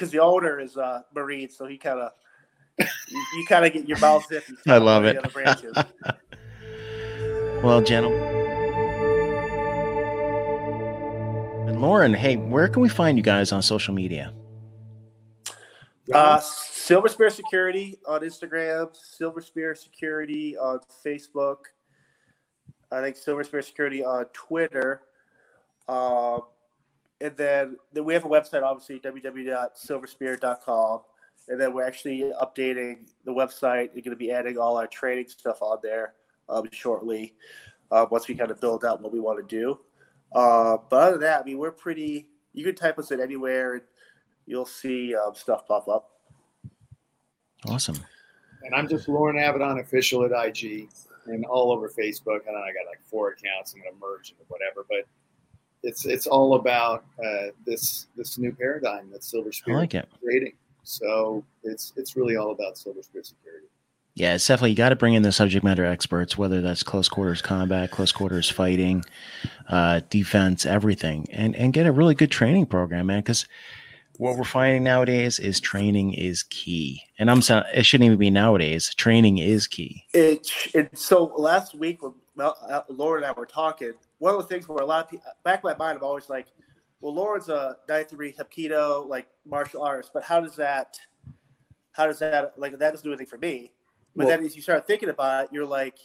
because 0.00 0.10
the 0.10 0.18
owner 0.18 0.58
is 0.58 0.78
uh, 0.78 1.02
Marine, 1.14 1.50
so 1.50 1.66
he 1.66 1.76
kind 1.76 2.00
of 2.00 2.12
you, 2.78 2.86
you 3.36 3.44
kind 3.46 3.66
of 3.66 3.72
get 3.74 3.86
your 3.86 3.98
mouth 3.98 4.26
zipped. 4.26 4.50
I 4.66 4.78
love 4.78 5.04
it. 5.04 5.18
well, 7.62 7.82
gentlemen. 7.82 8.18
And 11.68 11.82
Loren, 11.82 12.14
hey, 12.14 12.36
where 12.36 12.66
can 12.66 12.80
we 12.80 12.88
find 12.88 13.18
you 13.18 13.22
guys 13.22 13.52
on 13.52 13.60
social 13.60 13.92
media? 13.92 14.32
Uh, 16.14 16.40
Silver 16.40 17.08
Spear 17.08 17.28
Security 17.28 17.98
on 18.08 18.22
Instagram, 18.22 18.96
Silver 18.96 19.42
Spear 19.42 19.74
Security 19.74 20.56
on 20.56 20.80
Facebook. 21.04 21.58
I 22.90 23.02
think 23.02 23.16
Silver 23.16 23.44
Spear 23.44 23.60
Security 23.60 24.02
on 24.02 24.24
Twitter. 24.32 25.02
Um, 25.88 26.40
and 27.20 27.36
then, 27.36 27.76
then 27.92 28.04
we 28.04 28.14
have 28.14 28.24
a 28.24 28.28
website, 28.28 28.62
obviously, 28.62 29.00
www.silverspear.com. 29.00 31.00
And 31.48 31.60
then 31.60 31.74
we're 31.74 31.86
actually 31.86 32.32
updating 32.40 33.08
the 33.24 33.32
website. 33.32 33.88
We're 33.94 34.02
going 34.02 34.10
to 34.10 34.16
be 34.16 34.30
adding 34.30 34.56
all 34.56 34.76
our 34.76 34.86
training 34.86 35.28
stuff 35.28 35.60
on 35.60 35.78
there 35.82 36.14
um, 36.48 36.68
shortly 36.70 37.34
uh, 37.90 38.06
once 38.10 38.28
we 38.28 38.34
kind 38.34 38.50
of 38.50 38.60
build 38.60 38.84
out 38.84 39.02
what 39.02 39.12
we 39.12 39.20
want 39.20 39.38
to 39.38 39.56
do. 39.56 39.78
Uh, 40.32 40.78
but 40.88 40.96
other 40.96 41.12
than 41.12 41.20
that, 41.22 41.42
I 41.42 41.44
mean, 41.44 41.58
we're 41.58 41.72
pretty, 41.72 42.28
you 42.52 42.64
can 42.64 42.74
type 42.74 42.98
us 42.98 43.10
in 43.10 43.20
anywhere 43.20 43.74
and 43.74 43.82
you'll 44.46 44.66
see 44.66 45.14
um, 45.14 45.34
stuff 45.34 45.66
pop 45.66 45.88
up. 45.88 46.10
Awesome. 47.66 47.98
And 48.62 48.74
I'm 48.74 48.88
just 48.88 49.08
Loren 49.08 49.36
Avedon 49.36 49.80
official 49.80 50.24
at 50.24 50.32
IG 50.32 50.88
and 51.26 51.44
all 51.44 51.72
over 51.72 51.88
Facebook. 51.88 52.40
I 52.48 52.52
know 52.52 52.58
I 52.58 52.72
got 52.72 52.88
like 52.88 53.00
four 53.04 53.30
accounts. 53.30 53.74
I'm 53.74 53.82
going 53.82 53.92
to 53.92 54.00
merge 54.00 54.30
into 54.30 54.44
whatever, 54.48 54.86
but 54.88 55.06
it's 55.82 56.06
it's 56.06 56.26
all 56.26 56.54
about 56.54 57.04
uh, 57.24 57.48
this 57.64 58.06
this 58.16 58.38
new 58.38 58.52
paradigm 58.52 59.10
that 59.12 59.24
Silver 59.24 59.52
Spear 59.52 59.76
like 59.76 59.94
is 59.94 60.02
creating. 60.22 60.52
So 60.82 61.44
it's 61.62 61.92
it's 61.96 62.16
really 62.16 62.36
all 62.36 62.52
about 62.52 62.78
Silver 62.78 63.02
Spear 63.02 63.22
security. 63.22 63.66
Yeah, 64.14 64.34
it's 64.34 64.46
definitely 64.46 64.70
you 64.70 64.76
got 64.76 64.88
to 64.88 64.96
bring 64.96 65.14
in 65.14 65.22
the 65.22 65.32
subject 65.32 65.64
matter 65.64 65.84
experts, 65.84 66.36
whether 66.36 66.60
that's 66.60 66.82
close 66.82 67.08
quarters 67.08 67.40
combat, 67.40 67.90
close 67.90 68.12
quarters 68.12 68.50
fighting, 68.50 69.04
uh, 69.68 70.00
defense, 70.10 70.66
everything, 70.66 71.26
and 71.30 71.54
and 71.56 71.72
get 71.72 71.86
a 71.86 71.92
really 71.92 72.14
good 72.14 72.30
training 72.30 72.66
program, 72.66 73.06
man. 73.06 73.20
Because 73.20 73.46
what 74.20 74.36
we're 74.36 74.44
finding 74.44 74.84
nowadays 74.84 75.38
is 75.38 75.60
training 75.60 76.12
is 76.12 76.42
key. 76.42 77.02
And 77.18 77.30
I'm 77.30 77.40
saying 77.40 77.62
it 77.72 77.86
shouldn't 77.86 78.04
even 78.04 78.18
be 78.18 78.28
nowadays. 78.28 78.94
Training 78.94 79.38
is 79.38 79.66
key. 79.66 80.04
It, 80.12 80.46
it 80.74 80.98
so 80.98 81.32
last 81.38 81.74
week 81.74 82.02
when 82.02 82.12
uh, 82.38 82.82
Loren 82.90 83.22
and 83.24 83.30
I 83.30 83.32
were 83.32 83.46
talking, 83.46 83.94
one 84.20 84.34
of 84.34 84.40
the 84.40 84.46
things 84.46 84.68
where 84.68 84.78
a 84.78 84.86
lot 84.86 85.04
of 85.04 85.10
people 85.10 85.24
back 85.44 85.64
in 85.64 85.70
my 85.70 85.76
mind, 85.76 85.98
I'm 85.98 86.04
always 86.04 86.28
like, 86.28 86.46
well, 87.00 87.14
Loren's 87.14 87.48
a 87.48 87.76
ninth 87.88 88.10
degree 88.10 88.32
Hapkido, 88.32 89.08
like 89.08 89.26
martial 89.44 89.82
arts, 89.82 90.10
but 90.12 90.22
how 90.22 90.40
does 90.40 90.54
that, 90.56 90.98
how 91.92 92.06
does 92.06 92.18
that, 92.20 92.52
like, 92.56 92.78
that 92.78 92.90
doesn't 92.90 93.02
do 93.02 93.10
anything 93.10 93.26
for 93.26 93.38
me. 93.38 93.72
But 94.14 94.26
well, 94.26 94.36
then 94.36 94.46
as 94.46 94.54
you 94.54 94.62
start 94.62 94.86
thinking 94.86 95.08
about 95.08 95.44
it, 95.44 95.50
you're 95.52 95.66
like, 95.66 95.98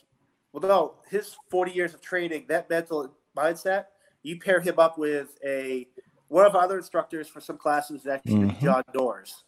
well, 0.54 0.62
no, 0.62 0.94
his 1.10 1.36
40 1.52 1.72
years 1.72 1.94
of 1.94 2.02
training, 2.02 2.46
that 2.48 2.70
mental 2.70 3.14
mindset, 3.36 3.86
you 4.24 4.40
pair 4.40 4.62
him 4.62 4.80
up 4.80 4.98
with 4.98 5.38
a 5.46 5.88
one 6.30 6.46
of 6.46 6.56
our 6.56 6.64
other 6.64 6.78
instructors 6.78 7.28
for 7.28 7.42
some 7.42 7.58
classes 7.58 8.02
is 8.02 8.08
actually 8.08 8.36
mm-hmm. 8.36 8.66
John 8.66 8.84
Doors. 8.94 9.44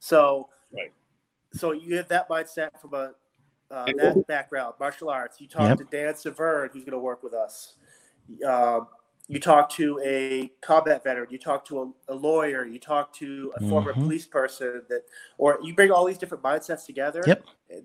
So, 0.00 0.48
right. 0.72 0.92
so 1.54 1.72
you 1.72 1.96
have 1.96 2.08
that 2.08 2.28
mindset 2.28 2.78
from 2.80 2.94
a 2.94 3.12
uh, 3.70 3.86
that 3.96 4.26
background, 4.26 4.74
martial 4.80 5.10
arts. 5.10 5.40
You 5.40 5.48
talk 5.48 5.68
Yep. 5.68 5.78
to 5.78 5.84
Dan 5.84 6.14
Severn, 6.16 6.70
who's 6.72 6.84
going 6.84 6.92
to 6.92 6.98
work 6.98 7.22
with 7.22 7.34
us. 7.34 7.74
Um, 8.46 8.88
you 9.30 9.38
talk 9.38 9.68
to 9.72 10.00
a 10.02 10.50
combat 10.62 11.04
veteran. 11.04 11.28
You 11.30 11.38
talk 11.38 11.64
to 11.66 11.94
a, 12.08 12.12
a 12.12 12.14
lawyer. 12.14 12.64
You 12.66 12.78
talk 12.78 13.12
to 13.16 13.52
a 13.56 13.60
former 13.68 13.92
Mhm. 13.92 14.02
police 14.04 14.26
person. 14.26 14.82
That, 14.88 15.02
or 15.36 15.58
you 15.62 15.74
bring 15.74 15.90
all 15.90 16.06
these 16.06 16.16
different 16.18 16.42
mindsets 16.42 16.86
together. 16.86 17.22
Yep. 17.26 17.44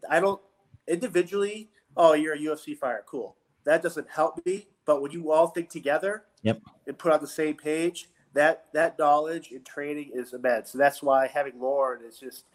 I 0.10 0.20
don't 0.22 0.42
individually. 0.88 1.70
Oh, 1.98 2.14
you're 2.14 2.34
a 2.34 2.40
UFC 2.40 2.78
fighter. 2.78 3.04
Cool. 3.08 3.36
That 3.66 3.82
doesn't 3.84 4.10
help 4.10 4.46
me. 4.46 4.68
But 4.86 5.02
when 5.02 5.12
you 5.12 5.32
all 5.32 5.48
think 5.48 5.70
together, 5.70 6.26
Yep. 6.44 6.62
and 6.88 6.98
put 6.98 7.12
on 7.12 7.22
the 7.22 7.28
same 7.28 7.56
page, 7.56 8.10
that 8.34 8.66
that 8.74 8.98
knowledge 8.98 9.52
and 9.52 9.66
training 9.66 10.12
is 10.14 10.34
immense. 10.34 10.72
So 10.72 10.78
that's 10.78 11.04
why 11.04 11.28
having 11.28 11.60
Loren 11.60 12.04
is 12.06 12.18
just. 12.20 12.46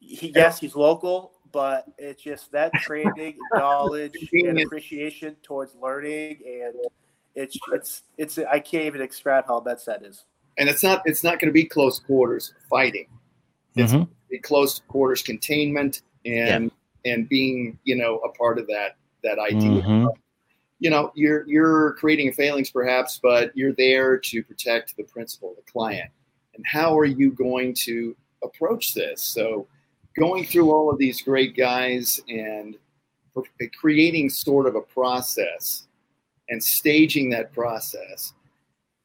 He, 0.00 0.28
yes, 0.34 0.60
he's 0.60 0.76
local, 0.76 1.32
but 1.52 1.86
it's 1.98 2.22
just 2.22 2.52
that 2.52 2.72
training, 2.78 3.38
knowledge, 3.54 4.28
and 4.32 4.60
appreciation 4.60 5.36
towards 5.42 5.74
learning, 5.74 6.38
and 6.46 6.74
it's 7.36 7.56
it's 7.72 8.02
it's. 8.18 8.38
I 8.38 8.58
can't 8.58 8.84
even 8.86 9.00
describe 9.00 9.46
how 9.46 9.58
immense 9.60 9.84
that 9.84 10.02
is. 10.02 10.24
and 10.58 10.68
it's 10.70 10.82
not 10.82 11.02
it's 11.04 11.22
not 11.22 11.38
going 11.38 11.48
to 11.50 11.52
be 11.52 11.64
close 11.64 11.98
quarters 12.00 12.54
fighting. 12.70 13.06
It's 13.76 13.92
Mhm. 13.92 14.08
be 14.30 14.38
close 14.38 14.80
quarters 14.88 15.22
containment 15.22 16.00
and 16.24 16.70
and 17.04 17.28
being 17.28 17.78
you 17.84 17.94
know 17.94 18.18
a 18.20 18.30
part 18.32 18.58
of 18.58 18.66
that 18.68 18.96
that 19.22 19.38
idea. 19.38 19.82
Mhm. 19.82 20.08
You 20.78 20.90
know, 20.90 21.12
you're 21.14 21.46
you're 21.46 21.92
creating 21.94 22.32
failings 22.32 22.70
perhaps, 22.70 23.18
but 23.22 23.54
you're 23.56 23.72
there 23.74 24.18
to 24.18 24.42
protect 24.42 24.96
the 24.96 25.04
principal, 25.04 25.54
the 25.56 25.70
client. 25.70 26.10
And 26.54 26.64
how 26.66 26.98
are 26.98 27.04
you 27.04 27.32
going 27.32 27.74
to 27.84 28.16
approach 28.42 28.94
this? 28.94 29.20
So, 29.22 29.66
going 30.18 30.44
through 30.46 30.70
all 30.72 30.90
of 30.90 30.96
these 30.98 31.20
great 31.22 31.54
guys 31.56 32.20
and 32.28 32.76
creating 33.78 34.30
sort 34.30 34.66
of 34.66 34.74
a 34.74 34.80
process 34.80 35.86
and 36.48 36.62
staging 36.62 37.30
that 37.30 37.52
process. 37.52 38.32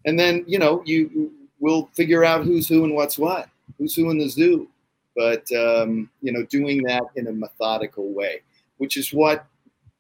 And 0.06 0.20
then 0.20 0.44
you 0.48 0.60
know 0.60 0.82
you 0.86 1.32
will 1.60 1.90
figure 1.94 2.24
out 2.24 2.44
who's 2.44 2.68
who 2.68 2.84
and 2.84 2.96
what's 2.96 3.18
what. 3.18 3.50
Who's 3.78 3.96
who 3.96 4.10
in 4.12 4.18
the 4.18 4.28
zoo. 4.30 4.68
But 5.16 5.46
um, 5.54 6.10
you 6.22 6.32
know 6.32 6.44
doing 6.46 6.82
that 6.84 7.04
in 7.16 7.28
a 7.28 7.32
methodical 7.32 8.14
way 8.14 8.42
which 8.78 8.98
is 8.98 9.14
what 9.14 9.46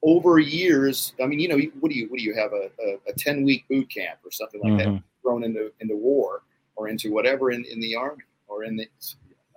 over 0.02 0.40
years 0.40 1.14
i 1.22 1.28
mean 1.28 1.40
you 1.40 1.48
know 1.48 1.60
what 1.82 1.92
do 1.92 1.96
you 1.96 2.08
what 2.10 2.18
do 2.18 2.24
you 2.24 2.34
have? 2.34 2.52
A, 2.54 2.72
a, 2.84 3.12
a 3.12 3.14
10 3.16 3.44
week 3.44 3.64
boot 3.70 3.88
camp 3.92 4.18
or 4.26 4.32
something 4.32 4.60
like 4.62 4.76
that 4.80 4.88
Mhm. 4.88 5.04
thrown 5.22 5.44
into 5.44 5.72
into 5.82 5.96
war 5.96 6.42
or 6.76 6.88
into 6.88 7.12
whatever 7.12 7.52
in, 7.52 7.64
in 7.66 7.80
the 7.80 7.96
army 7.96 8.24
or 8.48 8.64
in 8.64 8.76
the 8.76 8.88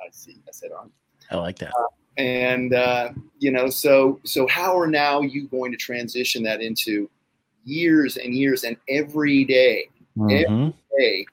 i 0.05 0.09
see 0.11 0.37
i 0.47 0.51
said 0.53 0.73
army. 0.77 0.91
I 1.31 1.37
like 1.37 1.59
that. 1.61 1.73
and 2.19 2.75
uh, 2.75 3.13
you 3.39 3.51
know 3.51 3.71
so 3.71 4.21
so 4.25 4.47
how 4.49 4.79
are 4.79 4.87
now 4.89 5.23
you 5.23 5.49
going 5.49 5.71
to 5.71 5.79
transition 5.79 6.43
that 6.43 6.61
into 6.61 7.09
years 7.65 8.17
and 8.17 8.35
years 8.35 8.65
and 8.65 8.77
every 8.89 9.45
day 9.45 9.89
Mhm. 10.17 10.75
day 10.99 11.27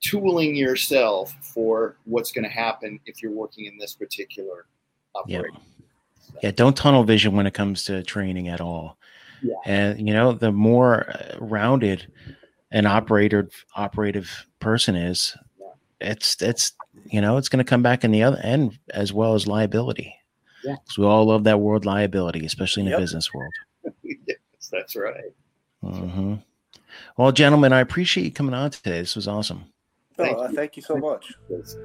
tooling 0.00 0.54
yourself 0.56 1.32
for 1.42 1.96
what's 2.04 2.32
going 2.32 2.44
to 2.44 2.50
happen 2.50 2.98
if 3.06 3.22
you're 3.22 3.32
working 3.32 3.66
in 3.66 3.76
this 3.78 3.94
particular 3.94 4.66
Yeah. 5.26 5.38
operation 5.40 5.60
Yeah, 6.42 6.52
don't 6.52 6.76
tunnel 6.76 7.02
vision 7.04 7.34
when 7.34 7.46
it 7.46 7.54
comes 7.54 7.84
to 7.84 8.02
training 8.04 8.48
at 8.48 8.60
all. 8.60 8.96
Yeah. 9.42 9.54
And 9.66 10.06
you 10.06 10.14
know, 10.14 10.32
the 10.32 10.52
more 10.52 11.10
uh, 11.10 11.36
rounded 11.40 12.10
an 12.70 12.86
operator 12.86 13.48
operative 13.74 14.46
person 14.60 14.94
is, 14.94 15.36
Yeah. 15.58 15.66
it's 16.00 16.40
it's 16.40 16.72
you 17.06 17.20
know, 17.20 17.36
it's 17.36 17.48
going 17.48 17.58
to 17.64 17.68
come 17.68 17.82
back 17.82 18.04
in 18.04 18.10
the 18.10 18.22
other 18.22 18.38
end 18.38 18.78
as 18.90 19.12
well 19.12 19.34
as 19.34 19.46
liability. 19.48 20.14
Yeah. 20.64 20.76
'Cause 20.86 20.98
we 20.98 21.04
all 21.04 21.24
love 21.26 21.44
that 21.44 21.58
word 21.60 21.84
liability, 21.84 22.44
especially 22.46 22.82
in 22.82 22.86
the 22.86 22.90
Yep. 22.92 23.00
business 23.00 23.34
world. 23.34 23.52
yes 24.04 24.68
that's 24.70 24.94
right 24.94 25.32
hmm 25.82 26.34
Well, 27.16 27.32
gentlemen, 27.32 27.72
I 27.72 27.80
appreciate 27.80 28.24
you 28.24 28.32
coming 28.32 28.54
on 28.54 28.70
today. 28.70 29.00
This 29.00 29.16
was 29.16 29.28
awesome. 29.28 29.64
Oh, 30.18 30.24
Thank 30.24 30.38
uh, 30.38 30.48
you. 30.48 30.56
thank 30.56 30.76
you 30.76 30.82
so 30.82 30.96
much. 30.96 31.34
Yes. 31.48 31.76